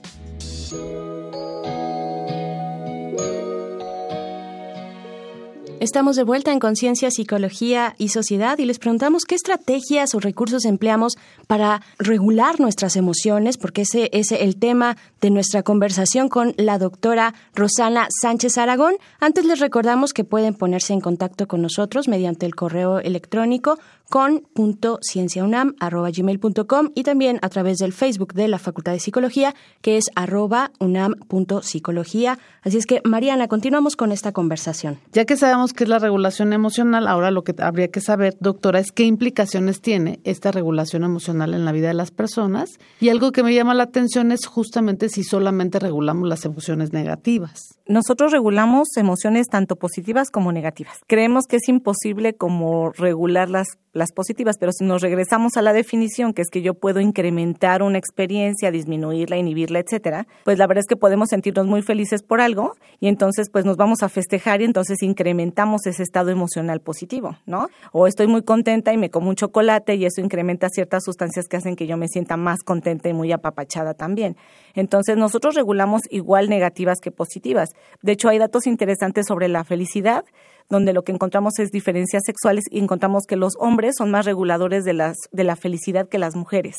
Estamos 5.80 6.18
de 6.18 6.24
vuelta 6.24 6.52
en 6.52 6.60
Conciencia, 6.60 7.10
Psicología 7.10 7.96
y 7.98 8.10
Sociedad 8.10 8.58
y 8.58 8.66
les 8.66 8.80
preguntamos 8.80 9.24
qué 9.24 9.36
estrategias 9.36 10.14
o 10.14 10.20
recursos 10.20 10.66
empleamos 10.66 11.18
para 11.48 11.82
regular 11.98 12.60
nuestras 12.60 12.98
emociones, 12.98 13.58
porque 13.58 13.84
ese 13.84 14.10
es 14.12 14.34
el 14.34 14.58
tema 14.58 14.98
de 15.22 15.30
nuestra 15.30 15.64
conversación 15.64 16.28
con 16.28 16.54
la 16.58 16.80
doctora 16.80 17.34
Rosana 17.56 18.10
Sánchez 18.22 18.58
Aragón. 18.58 18.96
Antes 19.22 19.46
les 19.46 19.60
recordamos 19.60 20.12
que 20.12 20.26
pueden 20.26 20.54
ponerse 20.54 20.92
en 20.92 21.00
contacto 21.00 21.48
con 21.48 21.62
nosotros 21.62 22.10
mediante 22.10 22.46
el 22.46 22.56
correo 22.56 23.00
electrónico 23.00 23.80
con.cienciaunam.gmail.com 24.10 26.90
y 26.96 27.04
también 27.04 27.38
a 27.42 27.50
través 27.50 27.78
del 27.78 27.92
Facebook 27.94 28.34
de 28.34 28.48
la 28.48 28.58
Facultad 28.58 28.94
de 28.94 29.00
Psicología, 29.00 29.54
que 29.82 29.98
es 29.98 30.06
arroba 30.16 30.72
unam.psicología. 30.80 32.40
Así 32.64 32.78
es 32.78 32.86
que, 32.86 33.02
Mariana, 33.06 33.48
continuamos 33.48 33.96
con 33.96 34.12
esta 34.12 34.32
conversación. 34.32 35.00
Ya 35.14 35.26
que 35.26 35.38
sabemos 35.38 35.74
qué 35.74 35.84
es 35.84 35.90
la 35.90 36.00
regulación 36.00 36.54
emocional, 36.54 37.08
ahora 37.08 37.30
lo 37.32 37.44
que 37.44 37.54
habría 37.60 37.90
que 37.90 38.02
saber, 38.02 38.36
doctora, 38.40 38.80
es 38.80 38.92
qué 38.92 39.04
implicaciones 39.04 39.82
tiene 39.82 40.20
esta 40.24 40.52
regulación 40.52 41.04
emocional 41.04 41.54
en 41.54 41.66
la 41.66 41.72
vida 41.72 41.90
de 41.90 41.94
las 41.94 42.10
personas. 42.12 42.80
Y 43.00 43.10
algo 43.10 43.32
que 43.32 43.44
me 43.44 43.54
llama 43.54 43.76
la 43.76 43.84
atención 43.84 44.32
es 44.32 44.48
justamente 44.48 45.10
si 45.10 45.24
solamente 45.24 45.78
regulamos 45.80 46.28
las 46.28 46.46
emociones 46.46 46.94
negativas. 46.94 47.76
Nosotros 47.88 48.32
regulamos 48.32 48.88
emociones 48.98 49.48
tanto 49.48 49.76
positivas 49.76 50.32
como 50.32 50.52
negativas. 50.52 50.98
Creemos 51.08 51.46
que 51.48 51.58
es 51.58 51.70
imposible 51.70 52.36
como 52.36 52.92
regular 52.92 53.50
las, 53.94 54.12
positivas, 54.12 54.58
pero 54.60 54.72
si 54.72 54.84
nos 54.86 55.02
regresamos 55.02 55.58
a 55.58 55.62
la 55.62 55.74
definición, 55.74 56.34
que 56.34 56.42
es 56.42 56.50
que 56.50 56.62
yo 56.62 56.74
puedo 56.74 57.00
incrementar 57.00 57.84
una 57.84 57.98
experiencia, 57.98 58.72
disminuirla, 58.72 59.38
inhibirla, 59.38 59.80
etcétera, 59.80 60.28
pues 60.44 60.58
la 60.58 60.68
verdad 60.68 60.82
es 60.82 60.88
que 60.88 60.96
podemos 60.96 61.30
sentirnos 61.30 61.66
muy 61.66 61.82
felices 61.82 62.24
por 62.24 62.42
algo 62.42 62.74
y 63.00 63.08
entonces 63.08 63.50
pues 63.50 63.66
nos 63.66 63.78
vamos 63.78 64.04
a 64.04 64.10
festejar 64.10 64.62
y 64.62 64.66
entonces 64.66 65.02
incrementamos 65.04 65.86
ese 65.86 66.04
estado 66.04 66.30
emocional 66.32 66.82
positivo, 66.82 67.38
¿no? 67.46 67.68
O 67.92 68.08
estoy 68.08 68.28
muy 68.28 68.44
contenta 68.44 68.94
y 68.94 68.98
me 68.98 69.10
como 69.10 69.30
un 69.30 69.36
chocolate 69.36 69.96
y 69.96 70.06
eso 70.06 70.22
incrementa 70.22 70.70
ciertas 70.70 71.04
sustancias 71.04 71.48
que 71.48 71.58
hacen 71.58 71.76
que 71.76 71.88
yo 71.88 71.98
me 71.98 72.08
sienta 72.08 72.38
más 72.38 72.64
contenta 72.64 73.10
y 73.10 73.14
muy 73.14 73.32
apapachada 73.32 73.94
también. 73.94 74.36
Entonces 74.74 75.18
nosotros 75.18 75.56
regulamos 75.56 76.02
igual 76.10 76.50
negativas 76.50 77.00
que 77.00 77.12
positivas. 77.12 77.70
De 78.02 78.14
hecho, 78.14 78.30
hay 78.30 78.38
datos 78.38 78.68
interesantes 78.68 79.26
sobre 79.28 79.48
la 79.48 79.64
felicidad, 79.64 80.26
donde 80.70 80.94
lo 80.94 81.04
que 81.04 81.12
encontramos 81.12 81.60
es 81.60 81.72
diferencias 81.72 82.24
sexuales 82.26 82.66
y 82.70 82.80
encontramos 82.80 83.26
que 83.26 83.36
los 83.36 83.54
hombres 83.60 83.96
son 83.98 84.12
más 84.12 84.26
reguladores 84.26 84.86
de, 84.86 84.94
las, 84.94 85.18
de 85.32 85.44
la 85.44 85.56
felicidad 85.56 86.08
que 86.08 86.20
las 86.20 86.36
mujeres, 86.36 86.78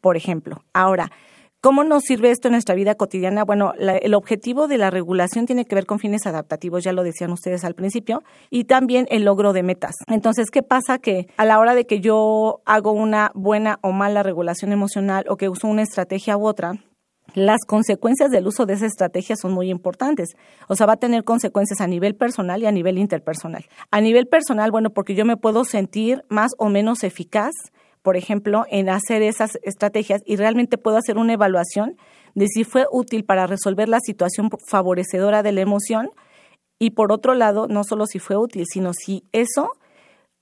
por 0.00 0.16
ejemplo. 0.16 0.64
Ahora, 0.72 1.10
¿Cómo 1.60 1.82
nos 1.82 2.04
sirve 2.04 2.30
esto 2.30 2.46
en 2.46 2.52
nuestra 2.52 2.76
vida 2.76 2.94
cotidiana? 2.94 3.44
Bueno, 3.44 3.72
el 3.76 4.14
objetivo 4.14 4.68
de 4.68 4.78
la 4.78 4.90
regulación 4.90 5.44
tiene 5.44 5.64
que 5.64 5.74
ver 5.74 5.86
con 5.86 5.98
fines 5.98 6.24
adaptativos, 6.24 6.84
ya 6.84 6.92
lo 6.92 7.02
decían 7.02 7.32
ustedes 7.32 7.64
al 7.64 7.74
principio, 7.74 8.22
y 8.48 8.62
también 8.62 9.08
el 9.10 9.24
logro 9.24 9.52
de 9.52 9.64
metas. 9.64 9.96
Entonces, 10.06 10.52
¿qué 10.52 10.62
pasa? 10.62 10.98
Que 10.98 11.26
a 11.36 11.44
la 11.44 11.58
hora 11.58 11.74
de 11.74 11.84
que 11.84 11.98
yo 11.98 12.60
hago 12.64 12.92
una 12.92 13.32
buena 13.34 13.80
o 13.82 13.90
mala 13.90 14.22
regulación 14.22 14.70
emocional 14.70 15.24
o 15.28 15.36
que 15.36 15.48
uso 15.48 15.66
una 15.66 15.82
estrategia 15.82 16.36
u 16.36 16.46
otra, 16.46 16.74
las 17.34 17.64
consecuencias 17.66 18.30
del 18.30 18.46
uso 18.46 18.66
de 18.66 18.74
esa 18.74 18.86
estrategia 18.86 19.36
son 19.36 19.52
muy 19.52 19.70
importantes. 19.70 20.30
O 20.68 20.74
sea, 20.74 20.86
va 20.86 20.94
a 20.94 20.98
tener 20.98 21.24
consecuencias 21.24 21.80
a 21.80 21.86
nivel 21.86 22.14
personal 22.14 22.62
y 22.62 22.66
a 22.66 22.72
nivel 22.72 22.98
interpersonal. 22.98 23.66
A 23.90 24.00
nivel 24.00 24.26
personal, 24.26 24.70
bueno, 24.70 24.90
porque 24.90 25.14
yo 25.14 25.24
me 25.24 25.36
puedo 25.36 25.64
sentir 25.64 26.24
más 26.28 26.52
o 26.58 26.68
menos 26.68 27.04
eficaz, 27.04 27.52
por 28.02 28.16
ejemplo, 28.16 28.64
en 28.70 28.88
hacer 28.88 29.22
esas 29.22 29.58
estrategias 29.62 30.22
y 30.24 30.36
realmente 30.36 30.78
puedo 30.78 30.96
hacer 30.96 31.18
una 31.18 31.34
evaluación 31.34 31.96
de 32.34 32.46
si 32.46 32.64
fue 32.64 32.86
útil 32.90 33.24
para 33.24 33.46
resolver 33.46 33.88
la 33.88 34.00
situación 34.00 34.50
favorecedora 34.66 35.42
de 35.42 35.52
la 35.52 35.60
emoción 35.60 36.10
y 36.78 36.90
por 36.90 37.12
otro 37.12 37.34
lado, 37.34 37.66
no 37.66 37.82
solo 37.84 38.06
si 38.06 38.18
fue 38.18 38.36
útil, 38.36 38.64
sino 38.72 38.92
si 38.94 39.24
eso 39.32 39.72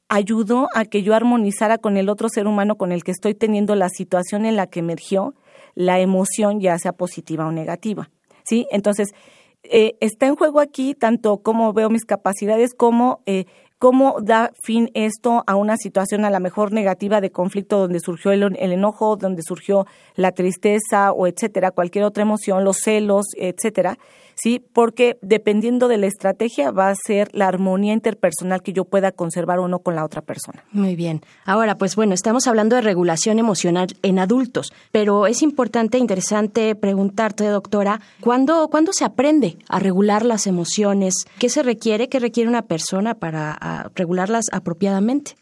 ayudó 0.09 0.69
a 0.75 0.85
que 0.85 1.03
yo 1.03 1.15
armonizara 1.15 1.79
con 1.79 1.97
el 1.97 2.09
otro 2.09 2.29
ser 2.29 2.47
humano 2.47 2.77
con 2.77 2.93
el 2.93 3.03
que 3.03 3.11
estoy 3.11 3.35
teniendo 3.35 3.75
la 3.75 3.89
situación 3.89 4.45
en 4.45 4.57
la 4.57 4.67
que 4.67 4.81
emergió 4.81 5.35
la 5.77 6.01
emoción, 6.01 6.61
ya 6.61 6.77
sea 6.79 6.93
positiva 6.93 7.47
o 7.47 7.53
negativa. 7.53 8.11
¿Sí? 8.43 8.67
Entonces, 8.73 9.15
eh, 9.63 9.97
está 10.01 10.27
en 10.27 10.35
juego 10.35 10.59
aquí 10.61 10.95
tanto 10.95 11.39
cómo 11.39 11.73
veo 11.73 11.91
mis 11.91 12.05
capacidades 12.05 12.75
como 12.75 13.21
eh, 13.27 13.47
cómo 13.79 14.21
da 14.23 14.53
fin 14.61 14.91
esto 14.95 15.45
a 15.47 15.55
una 15.55 15.77
situación 15.77 16.25
a 16.25 16.31
la 16.31 16.41
mejor 16.41 16.73
negativa 16.73 17.21
de 17.21 17.31
conflicto 17.31 17.79
donde 17.79 18.01
surgió 18.01 18.33
el, 18.33 18.43
el, 18.43 18.73
enojo, 18.73 19.17
donde 19.17 19.43
surgió 19.43 19.87
la 20.15 20.33
tristeza 20.33 21.13
o 21.13 21.27
etcétera, 21.27 21.73
cualquier 21.73 22.05
otra 22.05 22.23
emoción, 22.23 22.65
los 22.65 22.79
celos, 22.83 23.27
etcétera. 23.37 23.99
¿Sí? 24.37 24.65
Porque 24.73 25.19
dependiendo 25.23 25.89
de 25.89 25.97
la 25.97 26.07
estrategia 26.07 26.71
va 26.71 26.91
a 26.91 26.95
ser 26.95 27.29
la 27.33 27.49
armonía 27.49 27.93
interpersonal 27.93 28.63
que 28.63 28.73
yo 28.73 28.85
pueda 28.85 29.13
conservar 29.13 29.59
o 29.59 29.69
no 29.69 29.81
con 29.81 29.97
la 29.97 30.05
otra 30.05 30.23
persona. 30.23 30.65
Muy 30.73 30.95
bien. 30.95 31.23
Ahora, 31.45 31.79
pues 31.79 31.97
bueno, 31.97 32.15
estamos 32.15 32.47
hablando 32.47 32.77
de 32.77 32.83
regulación 32.83 33.39
emocional 33.39 33.89
en 34.03 34.19
adultos, 34.19 34.73
pero 34.93 35.27
es 35.27 35.43
importante, 35.43 35.99
interesante 35.99 36.75
preguntarte, 36.75 37.47
doctora, 37.47 38.01
¿cuándo, 38.21 38.69
¿cuándo 38.69 38.93
se 38.93 39.05
aprende 39.05 39.57
a 39.69 39.79
regular 39.79 40.25
las 40.25 40.47
emociones? 40.47 41.15
¿Qué 41.39 41.49
se 41.49 41.63
requiere? 41.63 42.09
¿Qué 42.09 42.21
requiere 42.21 42.49
una 42.49 42.63
persona 42.63 43.15
para 43.15 43.91
regularlas 43.95 44.45
apropiadamente? 44.53 45.37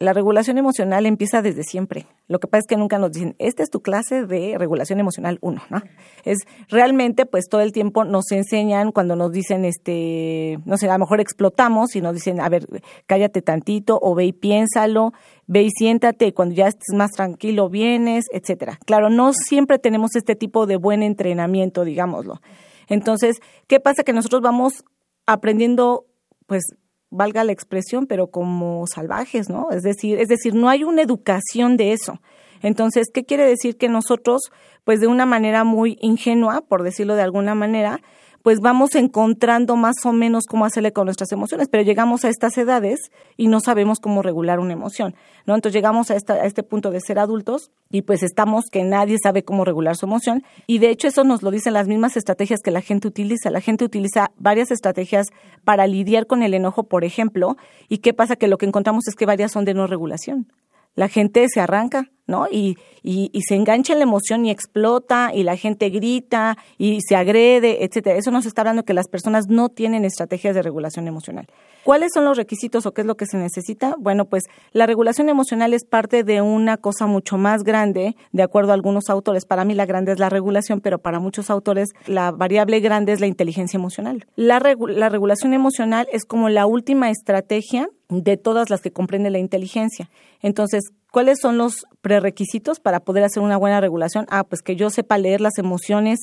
La 0.00 0.14
regulación 0.14 0.56
emocional 0.56 1.04
empieza 1.04 1.42
desde 1.42 1.62
siempre. 1.62 2.06
Lo 2.26 2.40
que 2.40 2.48
pasa 2.48 2.60
es 2.60 2.66
que 2.66 2.78
nunca 2.78 2.98
nos 2.98 3.12
dicen, 3.12 3.36
esta 3.38 3.62
es 3.62 3.68
tu 3.68 3.82
clase 3.82 4.24
de 4.24 4.56
regulación 4.58 4.98
emocional 4.98 5.38
1, 5.42 5.62
¿no? 5.68 5.82
Es 6.24 6.38
realmente, 6.70 7.26
pues 7.26 7.48
todo 7.50 7.60
el 7.60 7.72
tiempo 7.72 8.04
nos 8.04 8.32
enseñan 8.32 8.92
cuando 8.92 9.14
nos 9.14 9.30
dicen, 9.30 9.66
este, 9.66 10.58
no 10.64 10.78
sé, 10.78 10.88
a 10.88 10.94
lo 10.94 11.00
mejor 11.00 11.20
explotamos 11.20 11.94
y 11.96 12.00
nos 12.00 12.14
dicen, 12.14 12.40
a 12.40 12.48
ver, 12.48 12.66
cállate 13.06 13.42
tantito 13.42 13.98
o 14.00 14.14
ve 14.14 14.24
y 14.24 14.32
piénsalo, 14.32 15.12
ve 15.46 15.64
y 15.64 15.70
siéntate 15.70 16.32
cuando 16.32 16.54
ya 16.54 16.68
estés 16.68 16.96
más 16.96 17.10
tranquilo 17.10 17.68
vienes, 17.68 18.24
etcétera. 18.32 18.78
Claro, 18.86 19.10
no 19.10 19.34
siempre 19.34 19.78
tenemos 19.78 20.16
este 20.16 20.34
tipo 20.34 20.64
de 20.64 20.76
buen 20.76 21.02
entrenamiento, 21.02 21.84
digámoslo. 21.84 22.40
Entonces, 22.88 23.36
¿qué 23.66 23.80
pasa? 23.80 24.02
Que 24.02 24.14
nosotros 24.14 24.40
vamos 24.40 24.82
aprendiendo, 25.26 26.06
pues, 26.46 26.62
valga 27.10 27.44
la 27.44 27.52
expresión, 27.52 28.06
pero 28.06 28.28
como 28.28 28.84
salvajes, 28.86 29.48
¿no? 29.48 29.70
Es 29.70 29.82
decir, 29.82 30.18
es 30.18 30.28
decir, 30.28 30.54
no 30.54 30.68
hay 30.68 30.84
una 30.84 31.02
educación 31.02 31.76
de 31.76 31.92
eso. 31.92 32.20
Entonces, 32.62 33.08
¿qué 33.12 33.24
quiere 33.24 33.46
decir 33.46 33.76
que 33.76 33.88
nosotros, 33.88 34.50
pues 34.84 35.00
de 35.00 35.06
una 35.06 35.26
manera 35.26 35.64
muy 35.64 35.98
ingenua, 36.00 36.62
por 36.62 36.82
decirlo 36.82 37.16
de 37.16 37.22
alguna 37.22 37.54
manera, 37.54 38.00
pues 38.42 38.60
vamos 38.60 38.94
encontrando 38.94 39.76
más 39.76 39.96
o 40.04 40.12
menos 40.12 40.44
cómo 40.46 40.64
hacerle 40.64 40.92
con 40.92 41.06
nuestras 41.06 41.32
emociones, 41.32 41.68
pero 41.68 41.82
llegamos 41.82 42.24
a 42.24 42.28
estas 42.28 42.56
edades 42.58 43.10
y 43.36 43.48
no 43.48 43.60
sabemos 43.60 43.98
cómo 44.00 44.22
regular 44.22 44.60
una 44.60 44.72
emoción, 44.72 45.14
¿no? 45.46 45.54
Entonces 45.54 45.74
llegamos 45.74 46.10
a, 46.10 46.16
esta, 46.16 46.34
a 46.34 46.46
este 46.46 46.62
punto 46.62 46.90
de 46.90 47.00
ser 47.00 47.18
adultos 47.18 47.70
y 47.90 48.02
pues 48.02 48.22
estamos 48.22 48.66
que 48.70 48.84
nadie 48.84 49.18
sabe 49.22 49.42
cómo 49.42 49.64
regular 49.64 49.96
su 49.96 50.06
emoción 50.06 50.42
y 50.66 50.78
de 50.78 50.90
hecho 50.90 51.08
eso 51.08 51.24
nos 51.24 51.42
lo 51.42 51.50
dicen 51.50 51.74
las 51.74 51.88
mismas 51.88 52.16
estrategias 52.16 52.60
que 52.62 52.70
la 52.70 52.80
gente 52.80 53.08
utiliza. 53.08 53.50
La 53.50 53.60
gente 53.60 53.84
utiliza 53.84 54.30
varias 54.38 54.70
estrategias 54.70 55.28
para 55.64 55.86
lidiar 55.86 56.26
con 56.26 56.42
el 56.42 56.54
enojo, 56.54 56.84
por 56.84 57.04
ejemplo, 57.04 57.56
y 57.88 57.98
qué 57.98 58.14
pasa 58.14 58.36
que 58.36 58.48
lo 58.48 58.58
que 58.58 58.66
encontramos 58.66 59.06
es 59.08 59.14
que 59.14 59.26
varias 59.26 59.52
son 59.52 59.64
de 59.64 59.74
no 59.74 59.86
regulación 59.86 60.46
la 60.94 61.08
gente 61.08 61.46
se 61.48 61.60
arranca, 61.60 62.10
¿no? 62.30 62.46
Y, 62.50 62.78
y, 63.02 63.30
y, 63.32 63.42
se 63.42 63.56
engancha 63.56 63.92
en 63.92 63.98
la 63.98 64.04
emoción 64.04 64.46
y 64.46 64.50
explota, 64.50 65.32
y 65.34 65.42
la 65.42 65.56
gente 65.56 65.90
grita 65.90 66.56
y 66.78 67.00
se 67.06 67.16
agrede, 67.16 67.84
etcétera. 67.84 68.16
Eso 68.16 68.30
nos 68.30 68.46
está 68.46 68.62
hablando 68.62 68.84
que 68.84 68.94
las 68.94 69.08
personas 69.08 69.48
no 69.48 69.68
tienen 69.68 70.04
estrategias 70.04 70.54
de 70.54 70.62
regulación 70.62 71.08
emocional. 71.08 71.46
¿Cuáles 71.84 72.10
son 72.14 72.24
los 72.24 72.36
requisitos 72.36 72.86
o 72.86 72.92
qué 72.92 73.00
es 73.00 73.06
lo 73.06 73.16
que 73.16 73.26
se 73.26 73.38
necesita? 73.38 73.96
Bueno, 73.98 74.26
pues 74.26 74.44
la 74.72 74.86
regulación 74.86 75.28
emocional 75.28 75.72
es 75.72 75.84
parte 75.84 76.24
de 76.24 76.42
una 76.42 76.76
cosa 76.76 77.06
mucho 77.06 77.38
más 77.38 77.64
grande, 77.64 78.16
de 78.32 78.42
acuerdo 78.42 78.70
a 78.70 78.74
algunos 78.74 79.08
autores. 79.08 79.46
Para 79.46 79.64
mí 79.64 79.74
la 79.74 79.86
grande 79.86 80.12
es 80.12 80.18
la 80.18 80.28
regulación, 80.28 80.80
pero 80.80 80.98
para 80.98 81.20
muchos 81.20 81.50
autores 81.50 81.90
la 82.06 82.30
variable 82.30 82.80
grande 82.80 83.12
es 83.12 83.20
la 83.20 83.26
inteligencia 83.26 83.78
emocional. 83.78 84.26
La, 84.36 84.60
la 84.88 85.08
regulación 85.08 85.54
emocional 85.54 86.06
es 86.12 86.24
como 86.24 86.48
la 86.48 86.66
última 86.66 87.10
estrategia 87.10 87.88
de 88.10 88.36
todas 88.36 88.70
las 88.70 88.80
que 88.80 88.92
comprende 88.92 89.30
la 89.30 89.38
inteligencia. 89.38 90.10
Entonces, 90.42 90.82
¿cuáles 91.10 91.38
son 91.40 91.56
los 91.56 91.86
prerequisitos 92.02 92.80
para 92.80 93.00
poder 93.00 93.24
hacer 93.24 93.42
una 93.42 93.56
buena 93.56 93.80
regulación? 93.80 94.26
Ah, 94.28 94.44
pues 94.44 94.62
que 94.62 94.76
yo 94.76 94.90
sepa 94.90 95.16
leer 95.16 95.40
las 95.40 95.58
emociones 95.58 96.18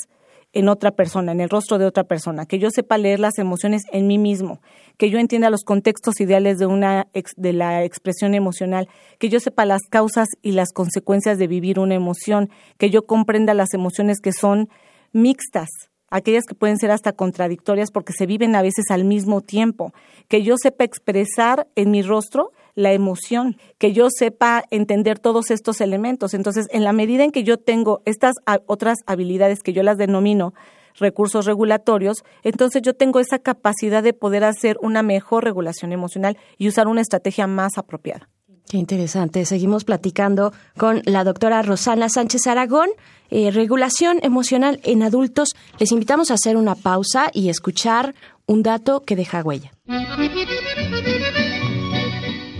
en 0.54 0.70
otra 0.70 0.92
persona, 0.92 1.32
en 1.32 1.42
el 1.42 1.50
rostro 1.50 1.78
de 1.78 1.86
otra 1.86 2.06
persona, 2.06 2.46
que 2.46 2.58
yo 2.58 2.70
sepa 2.72 2.98
leer 2.98 3.20
las 3.20 3.38
emociones 3.38 3.84
en 3.92 4.08
mí 4.08 4.18
mismo, 4.18 4.62
que 4.98 5.10
yo 5.10 5.20
entienda 5.20 5.50
los 5.50 5.64
contextos 5.64 6.20
ideales 6.22 6.58
de 6.58 6.66
una 6.66 7.08
de 7.36 7.54
la 7.54 7.84
expresión 7.84 8.34
emocional, 8.34 8.88
que 9.20 9.30
yo 9.30 9.40
sepa 9.40 9.66
las 9.66 9.82
causas 9.90 10.30
y 10.42 10.54
las 10.54 10.72
consecuencias 10.74 11.38
de 11.38 11.48
vivir 11.48 11.80
una 11.80 11.96
emoción, 11.96 12.50
que 12.78 12.90
yo 12.90 13.06
comprenda 13.06 13.54
las 13.54 13.74
emociones 13.74 14.20
que 14.22 14.32
son 14.32 14.70
mixtas, 15.12 15.70
aquellas 16.10 16.46
que 16.46 16.56
pueden 16.56 16.78
ser 16.78 16.92
hasta 16.92 17.14
contradictorias 17.14 17.92
porque 17.92 18.14
se 18.14 18.26
viven 18.26 18.56
a 18.56 18.62
veces 18.62 18.86
al 18.90 19.04
mismo 19.04 19.42
tiempo, 19.42 19.94
que 20.28 20.44
yo 20.44 20.56
sepa 20.58 20.84
expresar 20.84 21.68
en 21.76 21.92
mi 21.92 22.02
rostro 22.02 22.52
la 22.76 22.94
emoción, 22.94 23.58
que 23.80 23.92
yo 23.92 24.10
sepa 24.10 24.64
entender 24.70 25.20
todos 25.20 25.50
estos 25.52 25.82
elementos. 25.82 26.34
Entonces, 26.34 26.68
en 26.72 26.84
la 26.84 26.94
medida 26.94 27.24
en 27.24 27.32
que 27.32 27.44
yo 27.44 27.58
tengo 27.58 28.02
estas 28.06 28.36
otras 28.68 29.00
habilidades 29.08 29.62
que 29.64 29.74
yo 29.74 29.84
las 29.84 29.98
denomino 29.98 30.54
recursos 31.00 31.46
regulatorios, 31.46 32.24
entonces 32.44 32.82
yo 32.82 32.94
tengo 32.94 33.20
esa 33.20 33.40
capacidad 33.40 34.04
de 34.04 34.14
poder 34.14 34.44
hacer 34.44 34.78
una 34.82 35.04
mejor 35.04 35.44
regulación 35.44 35.92
emocional 35.92 36.38
y 36.58 36.68
usar 36.68 36.88
una 36.88 37.02
estrategia 37.02 37.48
más 37.48 37.78
apropiada. 37.78 38.30
Qué 38.70 38.78
interesante. 38.78 39.46
Seguimos 39.46 39.86
platicando 39.86 40.52
con 40.78 41.02
la 41.06 41.24
doctora 41.24 41.62
Rosana 41.62 42.10
Sánchez 42.10 42.48
Aragón, 42.48 42.90
eh, 43.30 43.50
regulación 43.52 44.20
emocional 44.24 44.82
en 44.84 45.04
adultos. 45.04 45.56
Les 45.80 45.94
invitamos 45.94 46.32
a 46.32 46.34
hacer 46.34 46.58
una 46.58 46.76
pausa 46.76 47.32
y 47.34 47.48
escuchar 47.48 48.14
un 48.46 48.64
dato 48.64 49.04
que 49.06 49.16
deja 49.16 49.42
huella. 49.42 49.72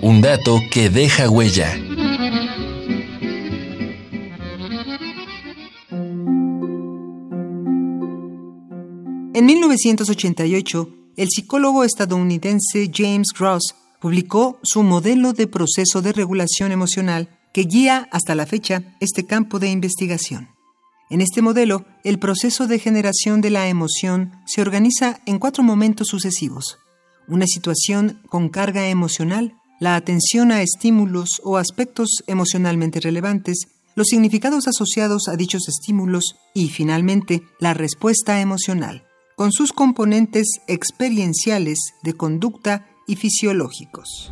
Un 0.02 0.22
dato 0.22 0.62
que 0.72 0.90
deja 0.90 1.30
huella. 1.30 1.74
En 9.34 9.46
1988, 9.46 10.90
el 11.18 11.28
psicólogo 11.30 11.84
estadounidense 11.84 12.90
James 12.94 13.28
Gross 13.38 13.76
publicó 14.00 14.60
su 14.64 14.84
modelo 14.84 15.34
de 15.34 15.48
proceso 15.48 16.02
de 16.02 16.14
regulación 16.14 16.72
emocional 16.72 17.30
que 17.54 17.64
guía 17.64 18.08
hasta 18.12 18.36
la 18.36 18.46
fecha 18.46 18.96
este 19.00 19.26
campo 19.26 19.60
de 19.60 19.70
investigación. 19.70 20.50
En 21.10 21.22
este 21.22 21.42
modelo, 21.42 21.86
el 22.04 22.20
proceso 22.20 22.68
de 22.68 22.80
generación 22.80 23.40
de 23.42 23.50
la 23.50 23.70
emoción 23.70 24.34
se 24.46 24.62
organiza 24.62 25.22
en 25.26 25.40
cuatro 25.40 25.64
momentos 25.64 26.10
sucesivos. 26.10 26.80
Una 27.28 27.48
situación 27.48 28.22
con 28.30 28.50
carga 28.50 28.90
emocional, 28.90 29.56
la 29.80 29.96
atención 29.96 30.52
a 30.52 30.62
estímulos 30.62 31.42
o 31.44 31.58
aspectos 31.58 32.10
emocionalmente 32.28 33.00
relevantes, 33.00 33.68
los 33.96 34.08
significados 34.08 34.68
asociados 34.68 35.28
a 35.28 35.36
dichos 35.36 35.68
estímulos 35.68 36.36
y, 36.54 36.70
finalmente, 36.70 37.44
la 37.60 37.74
respuesta 37.74 38.42
emocional, 38.42 39.06
con 39.36 39.52
sus 39.52 39.72
componentes 39.72 40.48
experienciales 40.68 41.94
de 42.04 42.14
conducta 42.14 42.86
y 43.08 43.16
fisiológicos. 43.16 44.32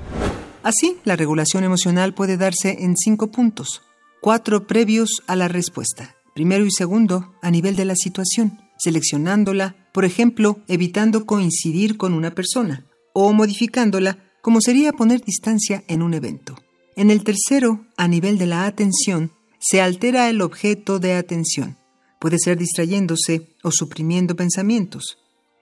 Así, 0.62 0.98
la 1.04 1.16
regulación 1.16 1.64
emocional 1.64 2.14
puede 2.14 2.38
darse 2.38 2.84
en 2.84 2.96
cinco 2.98 3.32
puntos, 3.32 3.82
cuatro 4.22 4.68
previos 4.68 5.24
a 5.28 5.36
la 5.36 5.48
respuesta, 5.48 6.16
primero 6.34 6.66
y 6.66 6.72
segundo 6.72 7.34
a 7.42 7.52
nivel 7.52 7.76
de 7.76 7.86
la 7.86 7.96
situación, 7.96 8.60
seleccionándola, 8.78 9.76
por 9.94 10.06
ejemplo, 10.06 10.60
evitando 10.68 11.26
coincidir 11.26 11.98
con 11.98 12.14
una 12.14 12.32
persona, 12.32 12.86
o 13.14 13.32
modificándola, 13.34 14.20
como 14.42 14.62
sería 14.62 14.92
poner 14.92 15.24
distancia 15.24 15.84
en 15.88 16.02
un 16.02 16.14
evento. 16.14 16.56
En 16.96 17.12
el 17.12 17.24
tercero, 17.24 17.86
a 17.98 18.08
nivel 18.08 18.38
de 18.38 18.46
la 18.46 18.66
atención, 18.66 19.32
se 19.60 19.82
altera 19.82 20.30
el 20.30 20.42
objeto 20.42 21.00
de 21.00 21.14
atención. 21.14 21.78
Puede 22.20 22.38
ser 22.40 22.58
distrayéndose 22.58 23.50
o 23.64 23.72
suprimiendo 23.72 24.36
pensamientos. 24.36 25.18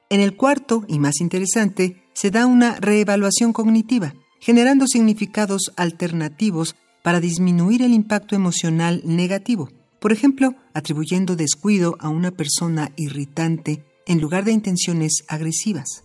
En 0.09 0.19
el 0.19 0.35
cuarto, 0.35 0.83
y 0.87 0.99
más 0.99 1.21
interesante, 1.21 2.02
se 2.13 2.31
da 2.31 2.45
una 2.45 2.75
reevaluación 2.75 3.53
cognitiva, 3.53 4.13
generando 4.39 4.87
significados 4.87 5.71
alternativos 5.75 6.75
para 7.01 7.19
disminuir 7.19 7.81
el 7.81 7.93
impacto 7.93 8.35
emocional 8.35 9.01
negativo. 9.05 9.69
Por 9.99 10.11
ejemplo, 10.11 10.55
atribuyendo 10.73 11.35
descuido 11.35 11.95
a 11.99 12.09
una 12.09 12.31
persona 12.31 12.91
irritante 12.95 13.85
en 14.05 14.19
lugar 14.19 14.43
de 14.43 14.51
intenciones 14.51 15.23
agresivas. 15.27 16.03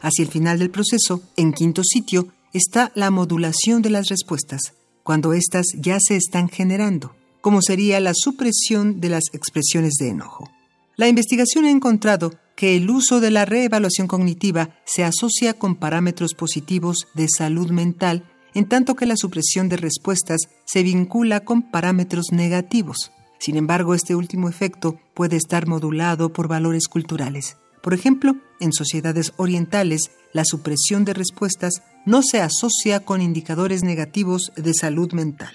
Hacia 0.00 0.22
el 0.22 0.30
final 0.30 0.58
del 0.58 0.70
proceso, 0.70 1.22
en 1.36 1.52
quinto 1.52 1.82
sitio, 1.82 2.28
está 2.52 2.92
la 2.94 3.10
modulación 3.10 3.82
de 3.82 3.90
las 3.90 4.08
respuestas, 4.08 4.74
cuando 5.02 5.32
éstas 5.32 5.66
ya 5.76 5.98
se 6.00 6.16
están 6.16 6.48
generando, 6.48 7.16
como 7.40 7.62
sería 7.62 8.00
la 8.00 8.12
supresión 8.14 9.00
de 9.00 9.08
las 9.08 9.24
expresiones 9.32 9.94
de 9.98 10.08
enojo. 10.08 10.48
La 10.96 11.08
investigación 11.08 11.64
ha 11.64 11.70
encontrado 11.70 12.32
que 12.56 12.76
el 12.76 12.90
uso 12.90 13.20
de 13.20 13.30
la 13.30 13.44
reevaluación 13.44 14.06
cognitiva 14.06 14.70
se 14.84 15.04
asocia 15.04 15.54
con 15.54 15.76
parámetros 15.76 16.34
positivos 16.34 17.08
de 17.14 17.26
salud 17.28 17.70
mental, 17.70 18.24
en 18.54 18.68
tanto 18.68 18.94
que 18.94 19.06
la 19.06 19.16
supresión 19.16 19.68
de 19.68 19.76
respuestas 19.76 20.42
se 20.64 20.82
vincula 20.82 21.40
con 21.40 21.62
parámetros 21.62 22.26
negativos. 22.30 23.10
Sin 23.38 23.56
embargo, 23.56 23.94
este 23.94 24.14
último 24.14 24.48
efecto 24.48 24.98
puede 25.12 25.36
estar 25.36 25.66
modulado 25.66 26.32
por 26.32 26.48
valores 26.48 26.88
culturales. 26.88 27.56
Por 27.82 27.92
ejemplo, 27.92 28.36
en 28.60 28.72
sociedades 28.72 29.34
orientales, 29.36 30.10
la 30.32 30.44
supresión 30.46 31.04
de 31.04 31.12
respuestas 31.12 31.82
no 32.06 32.22
se 32.22 32.40
asocia 32.40 33.00
con 33.00 33.20
indicadores 33.20 33.82
negativos 33.82 34.52
de 34.56 34.72
salud 34.72 35.12
mental. 35.12 35.52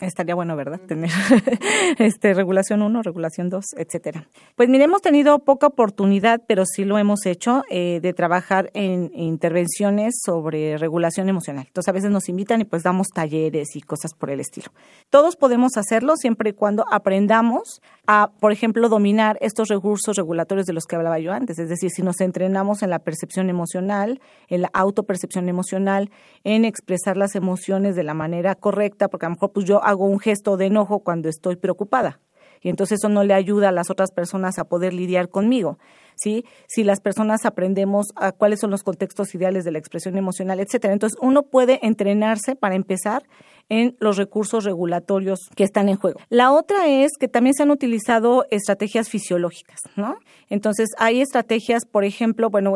Estaría 0.00 0.34
bueno, 0.34 0.56
¿verdad? 0.56 0.80
Tener 0.80 1.10
este 1.98 2.32
regulación 2.32 2.82
1, 2.82 3.02
regulación 3.02 3.50
2, 3.50 3.64
etcétera. 3.76 4.26
Pues 4.56 4.68
mire, 4.68 4.84
hemos 4.84 5.02
tenido 5.02 5.38
poca 5.40 5.66
oportunidad, 5.66 6.40
pero 6.46 6.64
sí 6.64 6.84
lo 6.84 6.98
hemos 6.98 7.26
hecho, 7.26 7.62
eh, 7.70 8.00
de 8.00 8.14
trabajar 8.14 8.70
en 8.72 9.10
intervenciones 9.14 10.20
sobre 10.24 10.78
regulación 10.78 11.28
emocional. 11.28 11.66
Entonces, 11.66 11.88
a 11.88 11.92
veces 11.92 12.10
nos 12.10 12.28
invitan 12.28 12.62
y 12.62 12.64
pues 12.64 12.82
damos 12.82 13.08
talleres 13.08 13.76
y 13.76 13.82
cosas 13.82 14.14
por 14.14 14.30
el 14.30 14.40
estilo. 14.40 14.68
Todos 15.10 15.36
podemos 15.36 15.76
hacerlo 15.76 16.16
siempre 16.16 16.50
y 16.50 16.52
cuando 16.54 16.86
aprendamos 16.90 17.82
a, 18.06 18.30
por 18.40 18.52
ejemplo, 18.52 18.88
dominar 18.88 19.36
estos 19.40 19.68
recursos 19.68 20.16
regulatorios 20.16 20.66
de 20.66 20.72
los 20.72 20.84
que 20.84 20.96
hablaba 20.96 21.18
yo 21.18 21.32
antes. 21.32 21.58
Es 21.58 21.68
decir, 21.68 21.90
si 21.90 22.02
nos 22.02 22.20
entrenamos 22.20 22.82
en 22.82 22.90
la 22.90 23.00
percepción 23.00 23.50
emocional, 23.50 24.20
en 24.48 24.62
la 24.62 24.70
autopercepción 24.72 25.48
emocional, 25.48 26.10
en 26.42 26.64
expresar 26.64 27.16
las 27.16 27.34
emociones 27.34 27.96
de 27.96 28.02
la 28.02 28.14
manera 28.14 28.54
correcta, 28.54 29.08
porque 29.08 29.26
a 29.26 29.28
lo 29.28 29.34
mejor 29.36 29.52
pues 29.52 29.66
yo 29.66 29.82
hago 29.90 30.06
un 30.06 30.20
gesto 30.20 30.56
de 30.56 30.66
enojo 30.66 31.00
cuando 31.00 31.28
estoy 31.28 31.56
preocupada. 31.56 32.20
Y 32.62 32.68
entonces 32.68 32.98
eso 32.98 33.08
no 33.08 33.24
le 33.24 33.34
ayuda 33.34 33.70
a 33.70 33.72
las 33.72 33.90
otras 33.90 34.12
personas 34.12 34.58
a 34.58 34.64
poder 34.64 34.92
lidiar 34.92 35.28
conmigo. 35.28 35.78
¿sí? 36.16 36.44
Si 36.68 36.84
las 36.84 37.00
personas 37.00 37.46
aprendemos 37.46 38.08
a 38.16 38.32
cuáles 38.32 38.60
son 38.60 38.70
los 38.70 38.82
contextos 38.82 39.34
ideales 39.34 39.64
de 39.64 39.72
la 39.72 39.78
expresión 39.78 40.16
emocional, 40.16 40.60
etcétera. 40.60 40.92
Entonces, 40.92 41.18
uno 41.22 41.42
puede 41.44 41.80
entrenarse 41.82 42.56
para 42.56 42.74
empezar 42.74 43.22
en 43.70 43.96
los 44.00 44.18
recursos 44.18 44.64
regulatorios 44.64 45.48
que 45.54 45.64
están 45.64 45.88
en 45.88 45.96
juego. 45.96 46.20
La 46.28 46.52
otra 46.52 46.88
es 46.88 47.12
que 47.18 47.28
también 47.28 47.54
se 47.54 47.62
han 47.62 47.70
utilizado 47.70 48.44
estrategias 48.50 49.08
fisiológicas, 49.08 49.78
¿no? 49.96 50.16
Entonces, 50.50 50.88
hay 50.98 51.20
estrategias, 51.20 51.86
por 51.86 52.04
ejemplo, 52.04 52.50
bueno, 52.50 52.74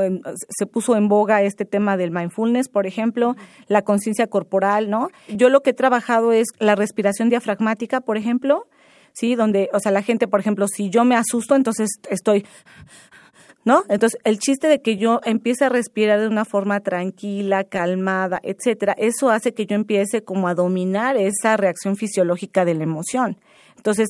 se 0.48 0.66
puso 0.66 0.96
en 0.96 1.08
boga 1.08 1.42
este 1.42 1.64
tema 1.64 1.96
del 1.96 2.12
mindfulness, 2.12 2.68
por 2.68 2.86
ejemplo, 2.86 3.34
la 3.66 3.82
conciencia 3.82 4.28
corporal, 4.28 4.88
¿no? 4.88 5.08
Yo 5.28 5.48
lo 5.48 5.62
que 5.62 5.70
he 5.70 5.74
trabajado 5.74 6.32
es 6.32 6.46
la 6.60 6.76
respiración 6.76 7.28
diafragmática, 7.28 8.00
por 8.00 8.16
ejemplo, 8.16 8.66
¿sí? 9.12 9.34
Donde, 9.34 9.70
o 9.72 9.80
sea, 9.80 9.90
la 9.90 10.02
gente, 10.02 10.28
por 10.28 10.38
ejemplo, 10.38 10.68
si 10.68 10.90
yo 10.90 11.04
me 11.04 11.16
asusto, 11.16 11.56
entonces 11.56 11.88
estoy 12.08 12.46
¿no? 13.64 13.84
Entonces, 13.88 14.20
el 14.24 14.38
chiste 14.38 14.68
de 14.68 14.82
que 14.82 14.96
yo 14.96 15.20
empiece 15.24 15.64
a 15.64 15.68
respirar 15.68 16.20
de 16.20 16.28
una 16.28 16.44
forma 16.44 16.80
tranquila, 16.80 17.64
calmada, 17.64 18.40
etcétera, 18.42 18.94
eso 18.98 19.30
hace 19.30 19.54
que 19.54 19.66
yo 19.66 19.74
empiece 19.74 20.22
como 20.22 20.48
a 20.48 20.54
dominar 20.54 21.16
esa 21.16 21.56
reacción 21.56 21.96
fisiológica 21.96 22.64
de 22.64 22.74
la 22.74 22.84
emoción. 22.84 23.38
Entonces, 23.76 24.08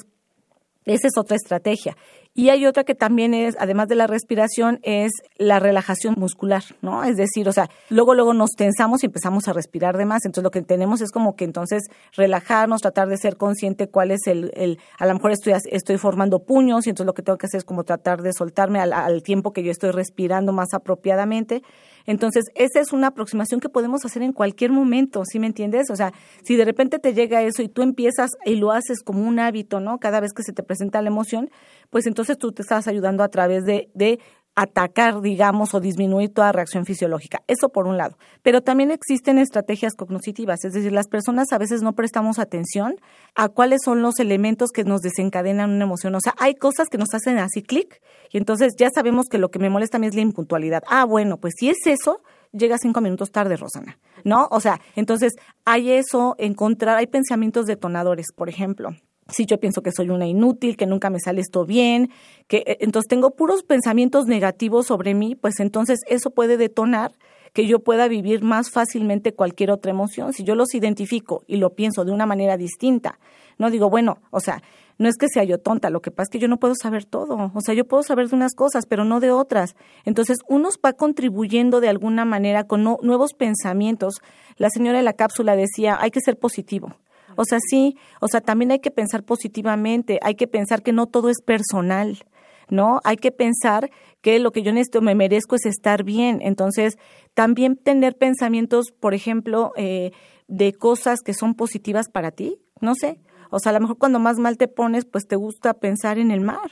esa 0.84 1.08
es 1.08 1.16
otra 1.16 1.36
estrategia. 1.36 1.96
Y 2.36 2.48
hay 2.48 2.66
otra 2.66 2.82
que 2.82 2.96
también 2.96 3.32
es, 3.32 3.54
además 3.60 3.86
de 3.86 3.94
la 3.94 4.08
respiración, 4.08 4.80
es 4.82 5.12
la 5.36 5.60
relajación 5.60 6.16
muscular, 6.18 6.64
¿no? 6.82 7.04
Es 7.04 7.16
decir, 7.16 7.48
o 7.48 7.52
sea, 7.52 7.70
luego, 7.90 8.14
luego 8.14 8.34
nos 8.34 8.50
tensamos 8.56 9.04
y 9.04 9.06
empezamos 9.06 9.46
a 9.46 9.52
respirar 9.52 9.96
de 9.96 10.04
más. 10.04 10.24
Entonces, 10.24 10.42
lo 10.42 10.50
que 10.50 10.60
tenemos 10.62 11.00
es 11.00 11.12
como 11.12 11.36
que 11.36 11.44
entonces 11.44 11.84
relajarnos, 12.16 12.80
tratar 12.80 13.06
de 13.06 13.18
ser 13.18 13.36
consciente 13.36 13.88
cuál 13.88 14.10
es 14.10 14.26
el, 14.26 14.50
el 14.56 14.80
a 14.98 15.06
lo 15.06 15.14
mejor 15.14 15.30
estoy, 15.30 15.52
estoy 15.70 15.96
formando 15.96 16.40
puños 16.40 16.88
y 16.88 16.90
entonces 16.90 17.06
lo 17.06 17.14
que 17.14 17.22
tengo 17.22 17.38
que 17.38 17.46
hacer 17.46 17.58
es 17.58 17.64
como 17.64 17.84
tratar 17.84 18.20
de 18.20 18.32
soltarme 18.32 18.80
al, 18.80 18.92
al 18.92 19.22
tiempo 19.22 19.52
que 19.52 19.62
yo 19.62 19.70
estoy 19.70 19.92
respirando 19.92 20.52
más 20.52 20.74
apropiadamente. 20.74 21.62
Entonces, 22.06 22.44
esa 22.54 22.80
es 22.80 22.92
una 22.92 23.08
aproximación 23.08 23.60
que 23.60 23.68
podemos 23.68 24.04
hacer 24.04 24.22
en 24.22 24.32
cualquier 24.32 24.72
momento, 24.72 25.22
¿sí 25.24 25.38
me 25.38 25.46
entiendes? 25.46 25.88
O 25.90 25.96
sea, 25.96 26.12
si 26.42 26.56
de 26.56 26.64
repente 26.64 26.98
te 26.98 27.14
llega 27.14 27.42
eso 27.42 27.62
y 27.62 27.68
tú 27.68 27.82
empiezas 27.82 28.30
y 28.44 28.56
lo 28.56 28.72
haces 28.72 29.02
como 29.02 29.26
un 29.26 29.38
hábito, 29.38 29.80
¿no? 29.80 29.98
Cada 29.98 30.20
vez 30.20 30.32
que 30.34 30.42
se 30.42 30.52
te 30.52 30.62
presenta 30.62 31.00
la 31.00 31.08
emoción, 31.08 31.50
pues 31.94 32.08
entonces 32.08 32.38
tú 32.38 32.50
te 32.50 32.62
estás 32.62 32.88
ayudando 32.88 33.22
a 33.22 33.28
través 33.28 33.64
de, 33.64 33.88
de 33.94 34.18
atacar, 34.56 35.20
digamos, 35.20 35.74
o 35.74 35.80
disminuir 35.80 36.34
toda 36.34 36.50
reacción 36.50 36.84
fisiológica. 36.84 37.42
Eso 37.46 37.68
por 37.68 37.86
un 37.86 37.96
lado. 37.96 38.18
Pero 38.42 38.62
también 38.62 38.90
existen 38.90 39.38
estrategias 39.38 39.94
cognitivas, 39.94 40.64
es 40.64 40.72
decir, 40.72 40.90
las 40.90 41.06
personas 41.06 41.52
a 41.52 41.58
veces 41.58 41.82
no 41.82 41.92
prestamos 41.92 42.40
atención 42.40 42.96
a 43.36 43.48
cuáles 43.48 43.82
son 43.84 44.02
los 44.02 44.18
elementos 44.18 44.72
que 44.72 44.82
nos 44.82 45.02
desencadenan 45.02 45.70
una 45.70 45.84
emoción. 45.84 46.16
O 46.16 46.20
sea, 46.20 46.34
hay 46.36 46.56
cosas 46.56 46.88
que 46.88 46.98
nos 46.98 47.14
hacen 47.14 47.38
así 47.38 47.62
clic 47.62 48.02
y 48.32 48.38
entonces 48.38 48.74
ya 48.76 48.88
sabemos 48.92 49.26
que 49.30 49.38
lo 49.38 49.52
que 49.52 49.60
me 49.60 49.70
molesta 49.70 49.98
a 49.98 50.00
mí 50.00 50.08
es 50.08 50.16
la 50.16 50.22
impuntualidad. 50.22 50.82
Ah, 50.88 51.04
bueno, 51.04 51.36
pues 51.36 51.54
si 51.56 51.70
es 51.70 51.76
eso, 51.86 52.22
llega 52.50 52.76
cinco 52.78 53.02
minutos 53.02 53.30
tarde, 53.30 53.56
Rosana. 53.56 54.00
¿No? 54.24 54.48
O 54.50 54.58
sea, 54.58 54.80
entonces 54.96 55.34
hay 55.64 55.92
eso, 55.92 56.34
encontrar, 56.38 56.96
hay 56.96 57.06
pensamientos 57.06 57.66
detonadores, 57.66 58.32
por 58.34 58.48
ejemplo 58.48 58.96
si 59.28 59.46
yo 59.46 59.58
pienso 59.58 59.82
que 59.82 59.92
soy 59.92 60.10
una 60.10 60.26
inútil, 60.26 60.76
que 60.76 60.86
nunca 60.86 61.10
me 61.10 61.20
sale 61.20 61.40
esto 61.40 61.64
bien, 61.64 62.10
que 62.46 62.58
eh, 62.66 62.78
entonces 62.80 63.08
tengo 63.08 63.30
puros 63.30 63.62
pensamientos 63.62 64.26
negativos 64.26 64.86
sobre 64.86 65.14
mí, 65.14 65.34
pues 65.34 65.60
entonces 65.60 66.00
eso 66.06 66.30
puede 66.30 66.56
detonar 66.56 67.12
que 67.52 67.66
yo 67.66 67.78
pueda 67.78 68.08
vivir 68.08 68.42
más 68.42 68.70
fácilmente 68.70 69.32
cualquier 69.32 69.70
otra 69.70 69.92
emoción. 69.92 70.32
Si 70.32 70.42
yo 70.42 70.56
los 70.56 70.74
identifico 70.74 71.44
y 71.46 71.56
lo 71.56 71.70
pienso 71.70 72.04
de 72.04 72.10
una 72.10 72.26
manera 72.26 72.56
distinta, 72.56 73.18
no 73.58 73.70
digo, 73.70 73.88
bueno, 73.88 74.18
o 74.30 74.40
sea, 74.40 74.60
no 74.98 75.08
es 75.08 75.16
que 75.16 75.28
sea 75.28 75.44
yo 75.44 75.58
tonta, 75.58 75.90
lo 75.90 76.00
que 76.00 76.10
pasa 76.10 76.24
es 76.24 76.30
que 76.30 76.38
yo 76.38 76.48
no 76.48 76.58
puedo 76.58 76.74
saber 76.74 77.04
todo. 77.04 77.50
O 77.54 77.60
sea, 77.60 77.74
yo 77.74 77.84
puedo 77.86 78.02
saber 78.02 78.28
de 78.28 78.36
unas 78.36 78.54
cosas, 78.54 78.86
pero 78.86 79.04
no 79.04 79.20
de 79.20 79.30
otras. 79.30 79.74
Entonces, 80.04 80.38
uno 80.48 80.68
va 80.84 80.92
contribuyendo 80.92 81.80
de 81.80 81.88
alguna 81.88 82.24
manera 82.24 82.64
con 82.64 82.82
nuevos 82.82 83.34
pensamientos. 83.34 84.14
La 84.56 84.70
señora 84.70 84.98
de 84.98 85.04
la 85.04 85.14
cápsula 85.14 85.56
decía, 85.56 85.98
hay 86.00 86.10
que 86.10 86.20
ser 86.20 86.38
positivo. 86.38 86.94
O 87.36 87.44
sea, 87.44 87.58
sí, 87.60 87.96
o 88.20 88.28
sea, 88.28 88.40
también 88.40 88.70
hay 88.70 88.80
que 88.80 88.90
pensar 88.90 89.24
positivamente, 89.24 90.18
hay 90.22 90.34
que 90.34 90.46
pensar 90.46 90.82
que 90.82 90.92
no 90.92 91.06
todo 91.06 91.30
es 91.30 91.40
personal, 91.40 92.24
¿no? 92.68 93.00
Hay 93.04 93.16
que 93.16 93.32
pensar 93.32 93.90
que 94.20 94.38
lo 94.38 94.52
que 94.52 94.62
yo 94.62 94.72
necesito, 94.72 95.02
me 95.02 95.14
merezco 95.14 95.56
es 95.56 95.66
estar 95.66 96.02
bien. 96.02 96.40
Entonces, 96.42 96.96
también 97.34 97.76
tener 97.76 98.16
pensamientos, 98.16 98.86
por 98.98 99.14
ejemplo, 99.14 99.72
eh, 99.76 100.12
de 100.48 100.72
cosas 100.72 101.20
que 101.20 101.34
son 101.34 101.54
positivas 101.54 102.08
para 102.08 102.30
ti, 102.30 102.58
no 102.80 102.94
sé. 102.94 103.20
O 103.50 103.58
sea, 103.58 103.70
a 103.70 103.74
lo 103.74 103.80
mejor 103.80 103.98
cuando 103.98 104.18
más 104.18 104.38
mal 104.38 104.56
te 104.56 104.68
pones, 104.68 105.04
pues 105.04 105.26
te 105.26 105.36
gusta 105.36 105.74
pensar 105.74 106.18
en 106.18 106.30
el 106.30 106.40
mar, 106.40 106.70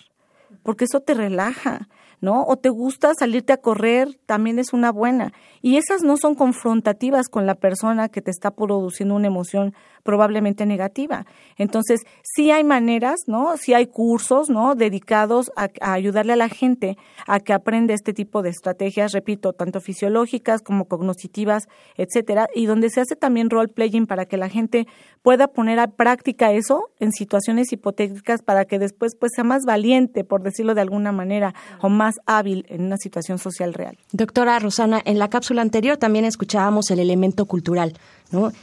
porque 0.63 0.85
eso 0.85 1.01
te 1.01 1.15
relaja. 1.15 1.89
¿No? 2.23 2.45
O 2.47 2.57
te 2.57 2.71
gusta 2.71 3.13
salirte 3.15 3.53
a 3.53 3.59
correr, 3.59 4.19
también 4.25 4.59
es 4.59 4.73
una 4.73 4.91
buena. 4.91 5.35
Y 5.61 5.77
esas 5.77 6.03
no 6.03 6.17
son 6.17 6.35
confrontativas 6.35 7.29
con 7.29 7.45
la 7.45 7.57
persona 7.57 8.09
que 8.09 8.23
te 8.23 8.31
está 8.31 8.53
produciendo 8.53 9.15
una 9.15 9.27
emoción 9.27 9.75
probablemente 10.03 10.67
negativa. 10.67 11.27
Entonces, 11.59 12.01
sí 12.23 12.51
hay 12.51 12.65
maneras, 12.65 13.21
¿no? 13.27 13.57
Sí 13.57 13.75
hay 13.75 13.87
cursos, 13.87 14.49
¿no? 14.49 14.75
Dedicados 14.75 15.53
a, 15.57 15.69
ayudarle 15.81 16.33
a 16.33 16.37
la 16.37 16.49
gente 16.49 16.97
a 17.27 17.41
que 17.41 17.53
aprenda 17.53 17.95
este 17.95 18.13
tipo 18.13 18.43
de 18.43 18.51
estrategias, 18.51 19.13
repito, 19.13 19.53
tanto 19.53 19.81
fisiológicas 19.81 20.63
como 20.63 20.87
cognitivas, 20.87 21.69
etcétera, 21.97 22.49
y 22.55 22.67
donde 22.67 22.91
se 22.91 23.01
hace 23.01 23.17
también 23.17 23.51
role 23.51 23.69
playing 23.69 24.07
para 24.07 24.27
que 24.27 24.37
la 24.37 24.49
gente 24.49 24.87
pueda 25.23 25.49
poner 25.49 25.79
a 25.79 25.89
práctica 25.89 26.53
eso 26.53 26.91
en 27.01 27.13
situaciones 27.13 27.73
hipotéticas 27.73 28.43
para 28.43 28.65
que 28.65 28.79
después 28.79 29.17
pues 29.19 29.33
sea 29.35 29.45
más 29.45 29.65
valiente, 29.65 30.25
por 30.25 30.43
decirlo 30.43 30.75
de 30.75 30.81
alguna 30.81 31.13
manera, 31.13 31.55
o 31.81 31.89
más 31.89 32.12
hábil 32.27 32.67
en 32.69 32.83
una 32.83 32.97
situación 32.97 33.39
social 33.39 33.75
real. 33.75 33.97
Doctora 34.13 34.59
Rosana, 34.59 35.01
en 35.05 35.19
la 35.19 35.29
cápsula 35.29 35.63
anterior 35.63 35.97
también 35.97 36.25
escuchábamos 36.25 36.91
el 36.91 36.99
elemento 36.99 37.47
cultural. 37.47 37.95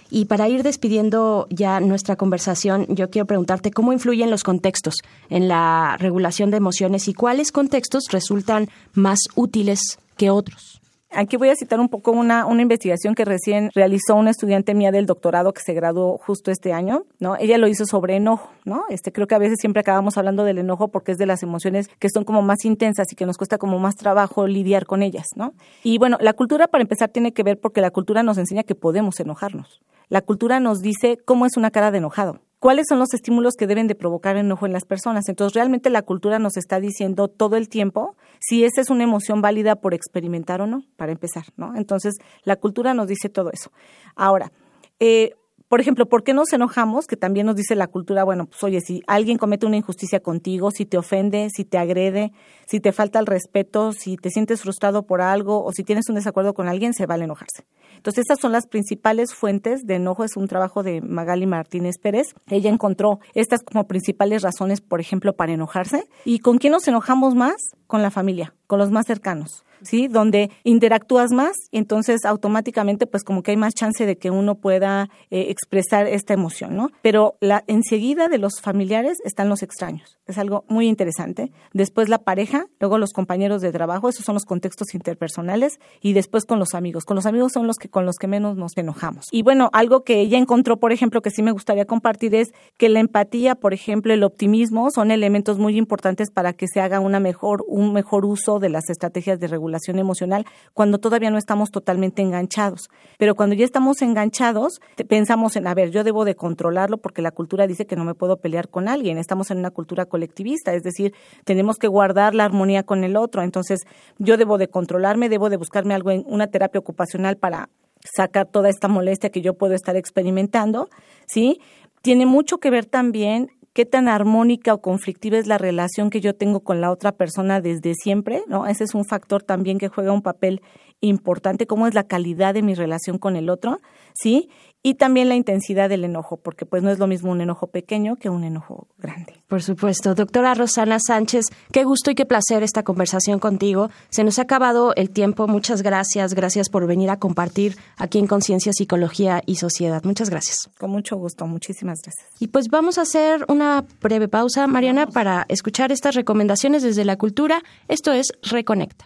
Y 0.10 0.26
para 0.26 0.50
ir 0.50 0.64
despidiendo 0.64 1.46
ya 1.50 1.80
nuestra 1.80 2.16
conversación, 2.16 2.88
yo 2.90 3.10
quiero 3.10 3.28
preguntarte 3.28 3.72
cómo 3.72 3.94
influyen 3.94 4.32
los 4.32 4.44
contextos 4.44 4.96
en 5.30 5.48
la 5.48 5.96
regulación 6.00 6.50
de 6.50 6.58
emociones 6.58 7.08
y 7.08 7.14
cuáles 7.14 7.52
contextos 7.52 8.06
resultan 8.10 8.70
más 8.94 9.20
útiles 9.36 10.00
que 10.18 10.32
otros. 10.32 10.79
Aquí 11.12 11.38
voy 11.38 11.50
a 11.50 11.56
citar 11.56 11.80
un 11.80 11.90
poco 11.90 12.12
una, 12.12 12.46
una 12.46 12.62
investigación 12.62 13.16
que 13.16 13.26
recién 13.26 13.72
realizó 13.74 14.16
una 14.16 14.30
estudiante 14.30 14.76
mía 14.76 14.92
del 14.92 15.08
doctorado 15.08 15.54
que 15.54 15.62
se 15.62 15.74
graduó 15.74 16.20
justo 16.20 16.52
este 16.52 16.72
año, 16.72 17.06
¿no? 17.20 17.36
Ella 17.36 17.58
lo 17.58 17.68
hizo 17.68 17.86
sobre 17.86 18.16
enojo, 18.16 18.52
¿no? 18.64 18.84
Este, 18.90 19.12
creo 19.12 19.26
que 19.26 19.34
a 19.34 19.40
veces 19.40 19.58
siempre 19.60 19.80
acabamos 19.80 20.18
hablando 20.18 20.44
del 20.44 20.60
enojo 20.60 20.90
porque 20.90 21.12
es 21.12 21.18
de 21.18 21.26
las 21.26 21.42
emociones 21.42 21.88
que 22.00 22.10
son 22.14 22.26
como 22.26 22.44
más 22.44 22.64
intensas 22.64 23.12
y 23.12 23.16
que 23.16 23.26
nos 23.26 23.38
cuesta 23.38 23.58
como 23.58 23.80
más 23.80 23.96
trabajo 23.96 24.46
lidiar 24.46 24.86
con 24.86 25.02
ellas, 25.02 25.28
¿no? 25.36 25.54
Y 25.84 25.98
bueno, 25.98 26.18
la 26.22 26.34
cultura 26.34 26.68
para 26.68 26.84
empezar 26.84 27.10
tiene 27.10 27.34
que 27.34 27.42
ver 27.42 27.60
porque 27.60 27.82
la 27.82 27.90
cultura 27.90 28.22
nos 28.22 28.38
enseña 28.38 28.64
que 28.64 28.76
podemos 28.76 29.20
enojarnos. 29.20 29.82
La 30.10 30.22
cultura 30.22 30.60
nos 30.60 30.80
dice 30.80 31.18
cómo 31.26 31.48
es 31.48 31.58
una 31.58 31.72
cara 31.72 31.90
de 31.90 31.98
enojado 31.98 32.40
cuáles 32.60 32.86
son 32.88 33.00
los 33.00 33.14
estímulos 33.14 33.56
que 33.56 33.68
deben 33.68 33.88
de 33.88 33.96
provocar 33.96 34.38
enojo 34.38 34.66
en 34.66 34.74
las 34.74 34.86
personas. 34.86 35.28
Entonces, 35.30 35.56
realmente 35.56 35.90
la 35.90 36.02
cultura 36.02 36.40
nos 36.40 36.58
está 36.58 36.80
diciendo 36.80 37.28
todo 37.28 37.56
el 37.56 37.70
tiempo 37.70 38.16
si 38.40 38.64
esa 38.64 38.82
es 38.82 38.90
una 38.90 39.04
emoción 39.04 39.42
válida 39.42 39.78
por 39.78 39.94
experimentar 39.94 40.62
o 40.62 40.68
no, 40.68 40.84
para 40.98 41.12
empezar, 41.12 41.46
¿no? 41.58 41.76
Entonces, 41.76 42.16
la 42.44 42.58
cultura 42.58 42.94
nos 42.94 43.08
dice 43.08 43.30
todo 43.30 43.50
eso. 43.52 43.72
Ahora, 44.16 44.52
eh, 45.00 45.34
por 45.70 45.80
ejemplo, 45.80 46.08
¿por 46.08 46.24
qué 46.24 46.34
nos 46.34 46.52
enojamos? 46.52 47.06
Que 47.06 47.16
también 47.16 47.46
nos 47.46 47.56
dice 47.56 47.76
la 47.76 47.86
cultura, 47.86 48.24
bueno, 48.24 48.48
pues 48.48 48.64
oye, 48.64 48.82
si 48.82 49.04
alguien 49.06 49.38
comete 49.38 49.68
una 49.68 49.78
injusticia 49.78 50.20
contigo, 50.20 50.72
si 50.72 50.86
te 50.86 50.98
ofende, 50.98 51.50
si 51.52 51.64
te 51.64 51.78
agrede, 51.78 52.32
si 52.68 52.80
te 52.80 52.92
falta 52.92 53.20
el 53.20 53.28
respeto, 53.28 53.94
si 53.94 54.18
te 54.18 54.32
sientes 54.32 54.62
frustrado 54.62 55.04
por 55.04 55.22
algo 55.22 55.64
o 55.64 55.72
si 55.72 55.84
tienes 55.84 56.10
un 56.10 56.16
desacuerdo 56.16 56.56
con 56.56 56.68
alguien, 56.68 56.94
se 56.94 57.06
vale 57.06 57.26
enojarse. 57.26 57.68
Entonces, 57.96 58.24
estas 58.24 58.40
son 58.40 58.52
las 58.52 58.66
principales 58.66 59.36
fuentes 59.36 59.86
de 59.86 59.96
enojo. 59.96 60.24
Es 60.24 60.38
un 60.38 60.48
trabajo 60.48 60.82
de 60.82 61.02
Magali 61.02 61.46
Martínez 61.46 62.00
Pérez. 62.00 62.34
Ella 62.48 62.72
encontró 62.72 63.20
estas 63.36 63.62
como 63.62 63.88
principales 63.88 64.42
razones, 64.42 64.82
por 64.82 65.00
ejemplo, 65.00 65.36
para 65.36 65.54
enojarse. 65.54 66.06
¿Y 66.26 66.40
con 66.40 66.58
quién 66.58 66.74
nos 66.74 66.88
enojamos 66.88 67.36
más? 67.36 67.56
Con 67.86 68.02
la 68.02 68.10
familia, 68.10 68.56
con 68.66 68.80
los 68.80 68.90
más 68.90 69.06
cercanos. 69.06 69.64
¿Sí? 69.82 70.08
Donde 70.08 70.52
interactúas 70.64 71.32
más 71.32 71.54
y 71.72 71.78
entonces 71.78 72.26
automáticamente 72.26 73.08
pues 73.08 73.24
como 73.24 73.44
que 73.44 73.52
hay 73.52 73.58
más 73.58 73.74
chance 73.74 74.06
de 74.06 74.18
que 74.18 74.32
uno 74.32 74.56
pueda 74.56 75.10
eh, 75.30 75.48
expresar 75.50 76.08
esta 76.08 76.34
emoción, 76.34 76.76
¿no? 76.76 76.90
Pero 77.02 77.36
la 77.40 77.64
enseguida 77.68 78.28
de 78.28 78.38
los 78.38 78.62
familiares 78.62 79.20
están 79.24 79.50
los 79.50 79.64
extraños. 79.64 80.18
Es 80.28 80.38
algo 80.38 80.66
muy 80.68 80.88
interesante. 80.88 81.52
Después 81.74 82.10
la 82.10 82.20
pareja, 82.20 82.66
luego 82.80 82.98
los 82.98 83.14
compañeros 83.14 83.62
de 83.62 83.72
trabajo, 83.72 84.10
esos 84.10 84.26
son 84.26 84.36
los 84.36 84.46
contextos 84.46 84.94
interpersonales 84.94 85.80
y 86.02 86.14
después 86.14 86.46
con 86.46 86.60
los 86.60 86.76
amigos. 86.76 87.06
Con 87.06 87.16
los 87.16 87.26
amigos 87.26 87.54
son 87.54 87.68
los 87.68 87.78
que 87.78 87.90
con 87.90 88.06
los 88.06 88.18
que 88.18 88.28
menos 88.28 88.58
nos 88.58 88.78
enojamos. 88.78 89.28
Y 89.32 89.42
bueno, 89.42 89.70
algo 89.74 90.04
que 90.04 90.20
ella 90.20 90.38
encontró, 90.38 90.78
por 90.78 90.92
ejemplo, 90.92 91.22
que 91.22 91.32
sí 91.32 91.42
me 91.42 91.52
gustaría 91.52 91.86
compartir 91.86 92.36
es 92.36 92.54
que 92.78 92.90
la 92.90 93.00
empatía, 93.00 93.56
por 93.56 93.74
ejemplo, 93.74 94.14
el 94.14 94.24
optimismo 94.24 94.92
son 94.92 95.12
elementos 95.12 95.58
muy 95.58 95.78
importantes 95.78 96.30
para 96.32 96.54
que 96.54 96.68
se 96.68 96.82
haga 96.82 97.00
una 97.00 97.20
mejor 97.20 97.64
un 97.68 97.94
mejor 97.94 98.26
uso 98.26 98.60
de 98.60 98.70
las 98.70 98.90
estrategias 98.90 99.40
de 99.40 99.48
regulación 99.48 99.69
emocional 100.00 100.46
cuando 100.74 100.98
todavía 100.98 101.30
no 101.30 101.38
estamos 101.38 101.72
totalmente 101.72 102.22
enganchados. 102.22 102.90
Pero 103.18 103.36
cuando 103.36 103.56
ya 103.56 103.66
estamos 103.66 104.02
enganchados, 104.02 104.82
pensamos 105.08 105.56
en, 105.56 105.68
a 105.68 105.74
ver, 105.74 105.92
yo 105.92 106.04
debo 106.04 106.26
de 106.26 106.36
controlarlo 106.36 106.98
porque 106.98 107.22
la 107.22 107.32
cultura 107.32 107.68
dice 107.68 107.86
que 107.86 107.96
no 107.96 108.04
me 108.04 108.14
puedo 108.14 108.38
pelear 108.38 108.70
con 108.70 108.88
alguien. 108.88 109.18
Estamos 109.18 109.52
en 109.52 109.60
una 109.60 109.72
cultura 109.72 110.06
colectivista, 110.06 110.74
es 110.74 110.84
decir, 110.84 111.14
tenemos 111.44 111.78
que 111.78 111.88
guardar 111.88 112.36
la 112.36 112.46
armonía 112.46 112.84
con 112.84 113.04
el 113.04 113.18
otro. 113.18 113.44
Entonces, 113.44 113.86
yo 114.18 114.38
debo 114.38 114.58
de 114.58 114.70
controlarme, 114.70 115.30
debo 115.30 115.50
de 115.50 115.58
buscarme 115.58 115.94
algo 115.94 116.12
en 116.12 116.24
una 116.28 116.48
terapia 116.48 116.80
ocupacional 116.80 117.38
para 117.38 117.70
sacar 118.04 118.48
toda 118.48 118.70
esta 118.70 118.88
molestia 118.88 119.30
que 119.30 119.42
yo 119.42 119.56
puedo 119.56 119.74
estar 119.74 119.96
experimentando, 119.96 120.90
¿sí? 121.28 121.60
Tiene 122.02 122.26
mucho 122.26 122.60
que 122.60 122.70
ver 122.70 122.86
también 122.86 123.52
qué 123.74 123.86
tan 123.86 124.08
armónica 124.08 124.74
o 124.74 124.82
conflictiva 124.82 125.38
es 125.38 125.48
la 125.48 125.58
relación 125.58 126.10
que 126.10 126.22
yo 126.22 126.36
tengo 126.36 126.62
con 126.62 126.82
la 126.82 126.92
otra 126.92 127.12
persona 127.12 127.62
desde 127.62 127.94
siempre, 127.94 128.44
¿no? 128.48 128.68
Ese 128.68 128.84
es 128.84 128.96
un 128.96 129.06
factor 129.06 129.44
también 129.44 129.78
que 129.78 129.90
juega 129.90 130.12
un 130.12 130.22
papel 130.22 130.62
importante, 131.02 131.68
cómo 131.68 131.88
es 131.88 131.94
la 131.94 132.04
calidad 132.04 132.54
de 132.54 132.62
mi 132.62 132.74
relación 132.74 133.18
con 133.18 133.36
el 133.36 133.50
otro, 133.50 133.80
¿sí? 134.14 134.50
Y 134.82 134.96
también 134.96 135.28
la 135.28 135.36
intensidad 135.36 135.90
del 135.90 136.06
enojo, 136.06 136.38
porque 136.38 136.66
pues 136.66 136.84
no 136.84 136.90
es 136.90 137.00
lo 137.00 137.08
mismo 137.08 137.32
un 137.32 137.42
enojo 137.42 137.68
pequeño 137.68 138.16
que 138.16 138.30
un 138.30 138.46
enojo 138.46 138.88
grande. 138.98 139.34
Por 139.48 139.62
supuesto. 139.62 140.16
Doctora 140.16 140.54
Rosana 140.54 141.00
Sánchez, 141.00 141.46
qué 141.74 141.84
gusto 141.84 142.12
y 142.12 142.16
qué 142.16 142.26
placer 142.26 142.64
esta 142.64 142.84
conversación 142.84 143.40
contigo. 143.40 143.90
Se 144.10 144.24
nos 144.24 144.40
ha 144.40 144.44
acabado 144.44 144.94
el 144.96 145.10
tiempo. 145.10 145.48
Muchas 145.48 145.82
gracias. 145.82 146.34
Gracias 146.34 146.70
por 146.70 146.88
venir 146.88 147.10
a 147.10 147.18
compartir 147.18 147.76
aquí 147.98 148.20
en 148.20 148.28
Conciencia, 148.28 148.72
Psicología 148.72 149.42
y 149.46 149.56
Sociedad. 149.56 150.04
Muchas 150.06 150.30
gracias. 150.30 150.70
Con 150.78 150.92
mucho 150.92 151.18
gusto. 151.18 151.46
Muchísimas 151.46 152.00
gracias. 152.02 152.26
Y 152.40 152.48
pues 152.48 152.70
vamos 152.70 152.98
a 152.98 153.02
hacer 153.02 153.46
una 153.50 153.84
breve 154.02 154.30
pausa, 154.30 154.66
Mariana, 154.68 155.08
para 155.08 155.46
escuchar 155.50 155.92
estas 155.92 156.16
recomendaciones 156.16 156.84
desde 156.84 157.04
la 157.04 157.18
cultura. 157.18 157.64
Esto 157.90 158.14
es 158.14 158.28
Reconecta. 158.44 159.06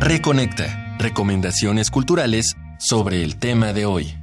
Reconecta. 0.00 0.96
Recomendaciones 0.98 1.90
culturales 1.90 2.56
sobre 2.78 3.22
el 3.22 3.36
tema 3.36 3.72
de 3.72 3.86
hoy. 3.86 4.14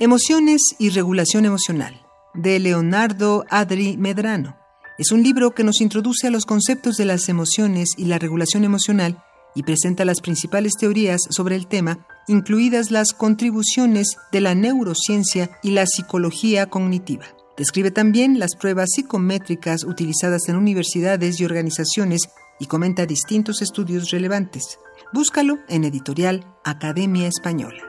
Emociones 0.00 0.62
y 0.78 0.90
regulación 0.90 1.44
emocional, 1.44 2.00
de 2.34 2.58
Leonardo 2.60 3.44
Adri 3.50 3.96
Medrano. 3.96 4.56
Es 4.96 5.12
un 5.12 5.22
libro 5.22 5.54
que 5.54 5.64
nos 5.64 5.80
introduce 5.80 6.26
a 6.26 6.30
los 6.30 6.44
conceptos 6.44 6.96
de 6.96 7.04
las 7.04 7.28
emociones 7.28 7.90
y 7.96 8.04
la 8.04 8.18
regulación 8.18 8.64
emocional 8.64 9.22
y 9.54 9.62
presenta 9.62 10.04
las 10.04 10.20
principales 10.20 10.74
teorías 10.78 11.20
sobre 11.30 11.56
el 11.56 11.66
tema, 11.66 12.06
incluidas 12.28 12.90
las 12.90 13.12
contribuciones 13.12 14.16
de 14.30 14.40
la 14.40 14.54
neurociencia 14.54 15.50
y 15.62 15.72
la 15.72 15.86
psicología 15.86 16.66
cognitiva. 16.66 17.26
Describe 17.56 17.90
también 17.90 18.38
las 18.38 18.54
pruebas 18.54 18.90
psicométricas 18.94 19.82
utilizadas 19.82 20.48
en 20.48 20.54
universidades 20.54 21.40
y 21.40 21.44
organizaciones 21.44 22.28
y 22.58 22.66
comenta 22.66 23.06
distintos 23.06 23.62
estudios 23.62 24.10
relevantes. 24.10 24.78
Búscalo 25.12 25.58
en 25.68 25.84
editorial 25.84 26.46
Academia 26.64 27.26
Española. 27.26 27.82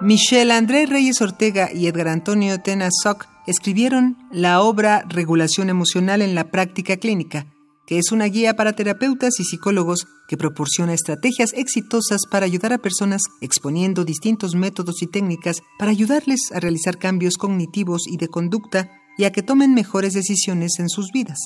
Michel 0.00 0.50
André 0.50 0.86
Reyes 0.86 1.20
Ortega 1.20 1.70
y 1.72 1.86
Edgar 1.86 2.08
Antonio 2.08 2.60
Tena 2.60 2.88
Sock 2.90 3.26
escribieron 3.46 4.16
la 4.32 4.60
obra 4.60 5.04
Regulación 5.08 5.70
Emocional 5.70 6.22
en 6.22 6.34
la 6.34 6.50
Práctica 6.50 6.96
Clínica, 6.96 7.46
que 7.86 7.98
es 7.98 8.10
una 8.10 8.24
guía 8.24 8.56
para 8.56 8.72
terapeutas 8.72 9.38
y 9.38 9.44
psicólogos 9.44 10.06
que 10.28 10.36
proporciona 10.36 10.94
estrategias 10.94 11.52
exitosas 11.52 12.22
para 12.30 12.46
ayudar 12.46 12.72
a 12.72 12.78
personas 12.78 13.22
exponiendo 13.40 14.04
distintos 14.04 14.54
métodos 14.54 15.02
y 15.02 15.06
técnicas 15.06 15.62
para 15.78 15.90
ayudarles 15.90 16.50
a 16.52 16.58
realizar 16.58 16.98
cambios 16.98 17.36
cognitivos 17.36 18.02
y 18.06 18.16
de 18.16 18.28
conducta 18.28 18.90
y 19.18 19.24
a 19.24 19.30
que 19.32 19.42
tomen 19.42 19.74
mejores 19.74 20.14
decisiones 20.14 20.78
en 20.78 20.88
sus 20.88 21.12
vidas. 21.12 21.38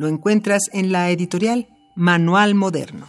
Lo 0.00 0.08
encuentras 0.08 0.62
en 0.72 0.92
la 0.92 1.10
editorial 1.10 1.68
Manual 1.94 2.54
Moderno. 2.54 3.06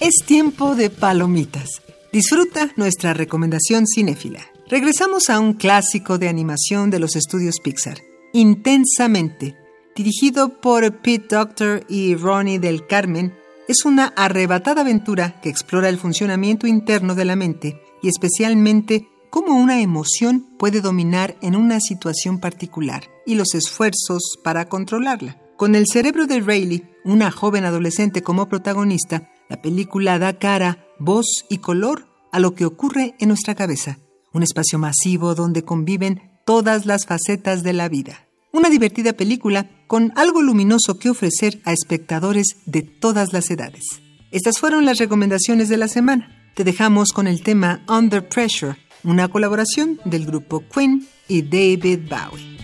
Es 0.00 0.14
tiempo 0.24 0.74
de 0.74 0.88
palomitas. 0.88 1.82
Disfruta 2.14 2.72
nuestra 2.76 3.12
recomendación 3.12 3.84
cinéfila. 3.86 4.40
Regresamos 4.70 5.28
a 5.28 5.38
un 5.38 5.52
clásico 5.52 6.16
de 6.16 6.30
animación 6.30 6.88
de 6.88 6.98
los 6.98 7.14
estudios 7.14 7.56
Pixar, 7.62 7.98
Intensamente, 8.32 9.54
dirigido 9.94 10.62
por 10.62 11.02
Pete 11.02 11.36
Doctor 11.36 11.84
y 11.90 12.14
Ronnie 12.14 12.58
del 12.58 12.86
Carmen. 12.86 13.34
Es 13.68 13.84
una 13.84 14.14
arrebatada 14.16 14.80
aventura 14.80 15.42
que 15.42 15.50
explora 15.50 15.90
el 15.90 15.98
funcionamiento 15.98 16.66
interno 16.66 17.14
de 17.14 17.26
la 17.26 17.36
mente 17.36 17.78
y 18.02 18.08
especialmente 18.08 19.08
cómo 19.28 19.60
una 19.60 19.82
emoción 19.82 20.46
puede 20.58 20.80
dominar 20.80 21.36
en 21.42 21.54
una 21.54 21.80
situación 21.80 22.40
particular 22.40 23.11
y 23.26 23.34
los 23.34 23.54
esfuerzos 23.54 24.38
para 24.42 24.68
controlarla. 24.68 25.38
Con 25.56 25.74
el 25.74 25.86
cerebro 25.86 26.26
de 26.26 26.40
Rayleigh, 26.40 26.88
una 27.04 27.30
joven 27.30 27.64
adolescente 27.64 28.22
como 28.22 28.48
protagonista, 28.48 29.30
la 29.48 29.60
película 29.60 30.18
da 30.18 30.38
cara, 30.38 30.86
voz 30.98 31.44
y 31.48 31.58
color 31.58 32.08
a 32.32 32.40
lo 32.40 32.54
que 32.54 32.64
ocurre 32.64 33.14
en 33.20 33.28
nuestra 33.28 33.54
cabeza, 33.54 33.98
un 34.32 34.42
espacio 34.42 34.78
masivo 34.78 35.34
donde 35.34 35.62
conviven 35.62 36.32
todas 36.44 36.86
las 36.86 37.06
facetas 37.06 37.62
de 37.62 37.72
la 37.72 37.88
vida. 37.88 38.26
Una 38.52 38.70
divertida 38.70 39.12
película 39.12 39.70
con 39.86 40.12
algo 40.16 40.42
luminoso 40.42 40.98
que 40.98 41.10
ofrecer 41.10 41.60
a 41.64 41.72
espectadores 41.72 42.56
de 42.66 42.82
todas 42.82 43.32
las 43.32 43.50
edades. 43.50 43.84
Estas 44.30 44.58
fueron 44.58 44.84
las 44.86 44.98
recomendaciones 44.98 45.68
de 45.68 45.76
la 45.76 45.88
semana. 45.88 46.50
Te 46.54 46.64
dejamos 46.64 47.12
con 47.12 47.26
el 47.26 47.42
tema 47.42 47.84
Under 47.88 48.26
Pressure, 48.26 48.76
una 49.04 49.28
colaboración 49.28 50.00
del 50.04 50.26
grupo 50.26 50.64
Queen 50.68 51.06
y 51.28 51.42
David 51.42 52.08
Bowie. 52.08 52.61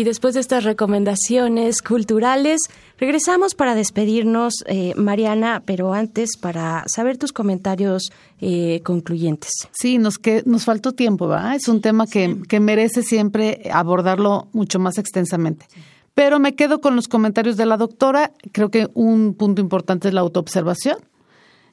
Y 0.00 0.04
después 0.04 0.32
de 0.32 0.40
estas 0.40 0.64
recomendaciones 0.64 1.82
culturales, 1.82 2.62
regresamos 2.96 3.54
para 3.54 3.74
despedirnos, 3.74 4.64
eh, 4.64 4.94
Mariana, 4.96 5.62
pero 5.66 5.92
antes 5.92 6.38
para 6.38 6.84
saber 6.86 7.18
tus 7.18 7.34
comentarios 7.34 8.10
eh, 8.40 8.80
concluyentes. 8.82 9.50
Sí, 9.72 9.98
nos, 9.98 10.16
que, 10.16 10.42
nos 10.46 10.64
faltó 10.64 10.92
tiempo, 10.92 11.28
¿verdad? 11.28 11.54
Es 11.54 11.68
un 11.68 11.82
tema 11.82 12.06
que, 12.06 12.38
que 12.48 12.60
merece 12.60 13.02
siempre 13.02 13.68
abordarlo 13.70 14.48
mucho 14.54 14.78
más 14.78 14.96
extensamente. 14.96 15.66
Pero 16.14 16.38
me 16.38 16.54
quedo 16.54 16.80
con 16.80 16.96
los 16.96 17.06
comentarios 17.06 17.58
de 17.58 17.66
la 17.66 17.76
doctora. 17.76 18.32
Creo 18.52 18.70
que 18.70 18.88
un 18.94 19.34
punto 19.34 19.60
importante 19.60 20.08
es 20.08 20.14
la 20.14 20.22
autoobservación, 20.22 20.96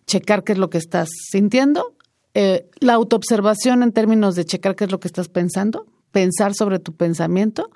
checar 0.05 0.43
qué 0.43 0.51
es 0.51 0.57
lo 0.57 0.69
que 0.69 0.79
estás 0.79 1.07
sintiendo, 1.31 1.93
eh, 2.33 2.67
la 2.81 2.95
autoobservación 2.95 3.83
en 3.83 3.93
términos 3.93 4.35
de 4.35 4.43
checar 4.43 4.75
qué 4.75 4.83
es 4.83 4.91
lo 4.91 4.99
que 4.99 5.07
estás 5.07 5.29
pensando, 5.29 5.85
pensar 6.11 6.53
sobre 6.55 6.79
tu 6.79 6.91
pensamiento 6.91 7.69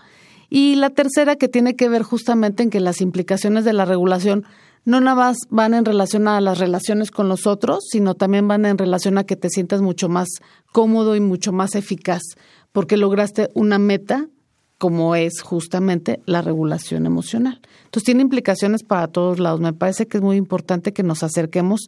y 0.54 0.76
la 0.76 0.90
tercera 0.90 1.38
que 1.38 1.48
tiene 1.48 1.78
que 1.78 1.88
ver 1.88 2.04
justamente 2.04 2.62
en 2.62 2.70
que 2.70 2.82
las 2.82 3.00
implicaciones 3.00 3.64
de 3.64 3.72
la 3.72 3.86
regulación 3.86 4.44
no 4.84 5.00
nada 5.00 5.16
más 5.16 5.38
van 5.50 5.74
en 5.74 5.86
relación 5.86 6.28
a 6.28 6.42
las 6.42 6.60
relaciones 6.60 7.10
con 7.10 7.30
los 7.30 7.48
otros, 7.48 7.86
sino 7.90 8.16
también 8.16 8.50
van 8.50 8.66
en 8.66 8.78
relación 8.78 9.18
a 9.18 9.24
que 9.24 9.38
te 9.38 9.50
sientas 9.50 9.82
mucho 9.82 10.10
más 10.10 10.28
cómodo 10.74 11.16
y 11.16 11.22
mucho 11.22 11.54
más 11.54 11.76
eficaz, 11.76 12.22
porque 12.74 12.98
lograste 12.98 13.50
una 13.54 13.80
meta 13.80 14.28
como 14.78 15.16
es 15.16 15.42
justamente 15.42 16.20
la 16.26 16.42
regulación 16.42 17.06
emocional. 17.06 17.62
Entonces 17.86 18.04
tiene 18.04 18.24
implicaciones 18.24 18.84
para 18.84 19.08
todos 19.08 19.40
lados. 19.40 19.62
Me 19.62 19.72
parece 19.72 20.06
que 20.06 20.18
es 20.18 20.24
muy 20.24 20.36
importante 20.36 20.92
que 20.92 21.04
nos 21.04 21.24
acerquemos 21.24 21.88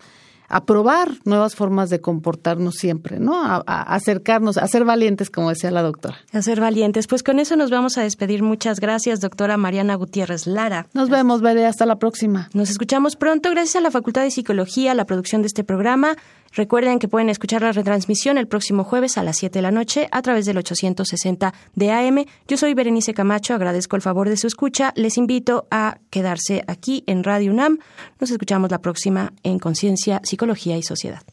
a 0.50 0.66
probar 0.66 1.10
nuevas 1.26 1.56
formas 1.56 1.90
de 1.90 2.02
comportarnos 2.02 2.76
siempre, 2.76 3.20
¿no? 3.20 3.44
A, 3.44 3.62
acercarnos, 3.96 4.58
a 4.58 4.68
ser 4.68 4.86
valientes, 4.86 5.30
como 5.30 5.50
decía 5.50 5.72
la 5.72 5.82
doctora. 5.82 6.18
A 6.32 6.42
ser 6.42 6.60
valientes. 6.60 7.08
Pues 7.08 7.24
con 7.24 7.40
eso 7.40 7.56
nos 7.56 7.72
vamos 7.72 7.98
a 7.98 8.04
despedir. 8.04 8.44
Muchas 8.44 8.80
gracias, 8.80 9.20
doctora 9.20 9.58
Mariana 9.58 9.96
Gutiérrez 9.96 10.48
Lara. 10.48 10.88
Nos 10.94 11.10
vemos, 11.10 11.42
Veré. 11.42 11.66
Hasta 11.66 11.86
la 11.86 11.98
próxima. 11.98 12.50
Nos 12.54 12.70
escuchamos 12.70 13.16
pronto. 13.16 13.50
Gracias 13.50 13.78
a 13.78 13.82
la 13.82 13.92
Facultad 13.92 14.24
de 14.24 14.32
Psicología, 14.32 14.94
la 14.94 15.06
producción 15.06 15.42
de 15.42 15.48
este 15.48 15.64
programa. 15.64 16.16
Recuerden 16.54 17.00
que 17.00 17.08
pueden 17.08 17.30
escuchar 17.30 17.64
la 17.64 17.72
retransmisión 17.72 18.38
el 18.38 18.48
próximo 18.48 18.84
jueves 18.84 19.18
a 19.18 19.24
las 19.24 19.38
7 19.38 19.58
de 19.58 19.64
la 19.64 19.72
noche 19.72 20.08
a 20.12 20.22
través 20.22 20.46
del 20.46 20.58
860 20.58 21.54
de 21.76 21.92
AM. 21.92 22.26
Yo 22.48 22.58
soy 22.58 22.74
Berenice 22.76 23.14
Camacho, 23.14 23.56
agradezco 23.56 23.96
el 23.96 24.02
favor 24.04 24.30
de 24.30 24.38
su 24.38 24.48
escucha. 24.48 24.94
Les 24.96 25.18
invito 25.18 25.68
a 25.72 25.98
quedarse 26.12 26.64
aquí 26.68 27.04
en 27.08 27.24
Radio 27.24 27.52
UNAM. 27.52 27.80
Nos 28.20 28.30
escuchamos 28.30 28.70
la 28.70 28.80
próxima 28.80 29.34
en 29.42 29.58
Conciencia, 29.58 30.22
Psicología 30.24 30.78
y 30.78 30.84
Sociedad. 30.84 31.24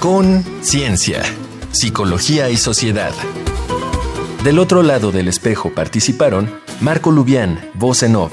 Con 0.00 0.44
Ciencia, 0.62 1.22
Psicología 1.70 2.50
y 2.50 2.56
Sociedad. 2.56 3.12
Del 4.42 4.58
otro 4.58 4.82
lado 4.82 5.12
del 5.12 5.28
espejo 5.28 5.72
participaron 5.74 6.50
Marco 6.80 7.10
Lubián, 7.10 7.70
voz 7.74 8.02
en 8.02 8.16
off, 8.16 8.32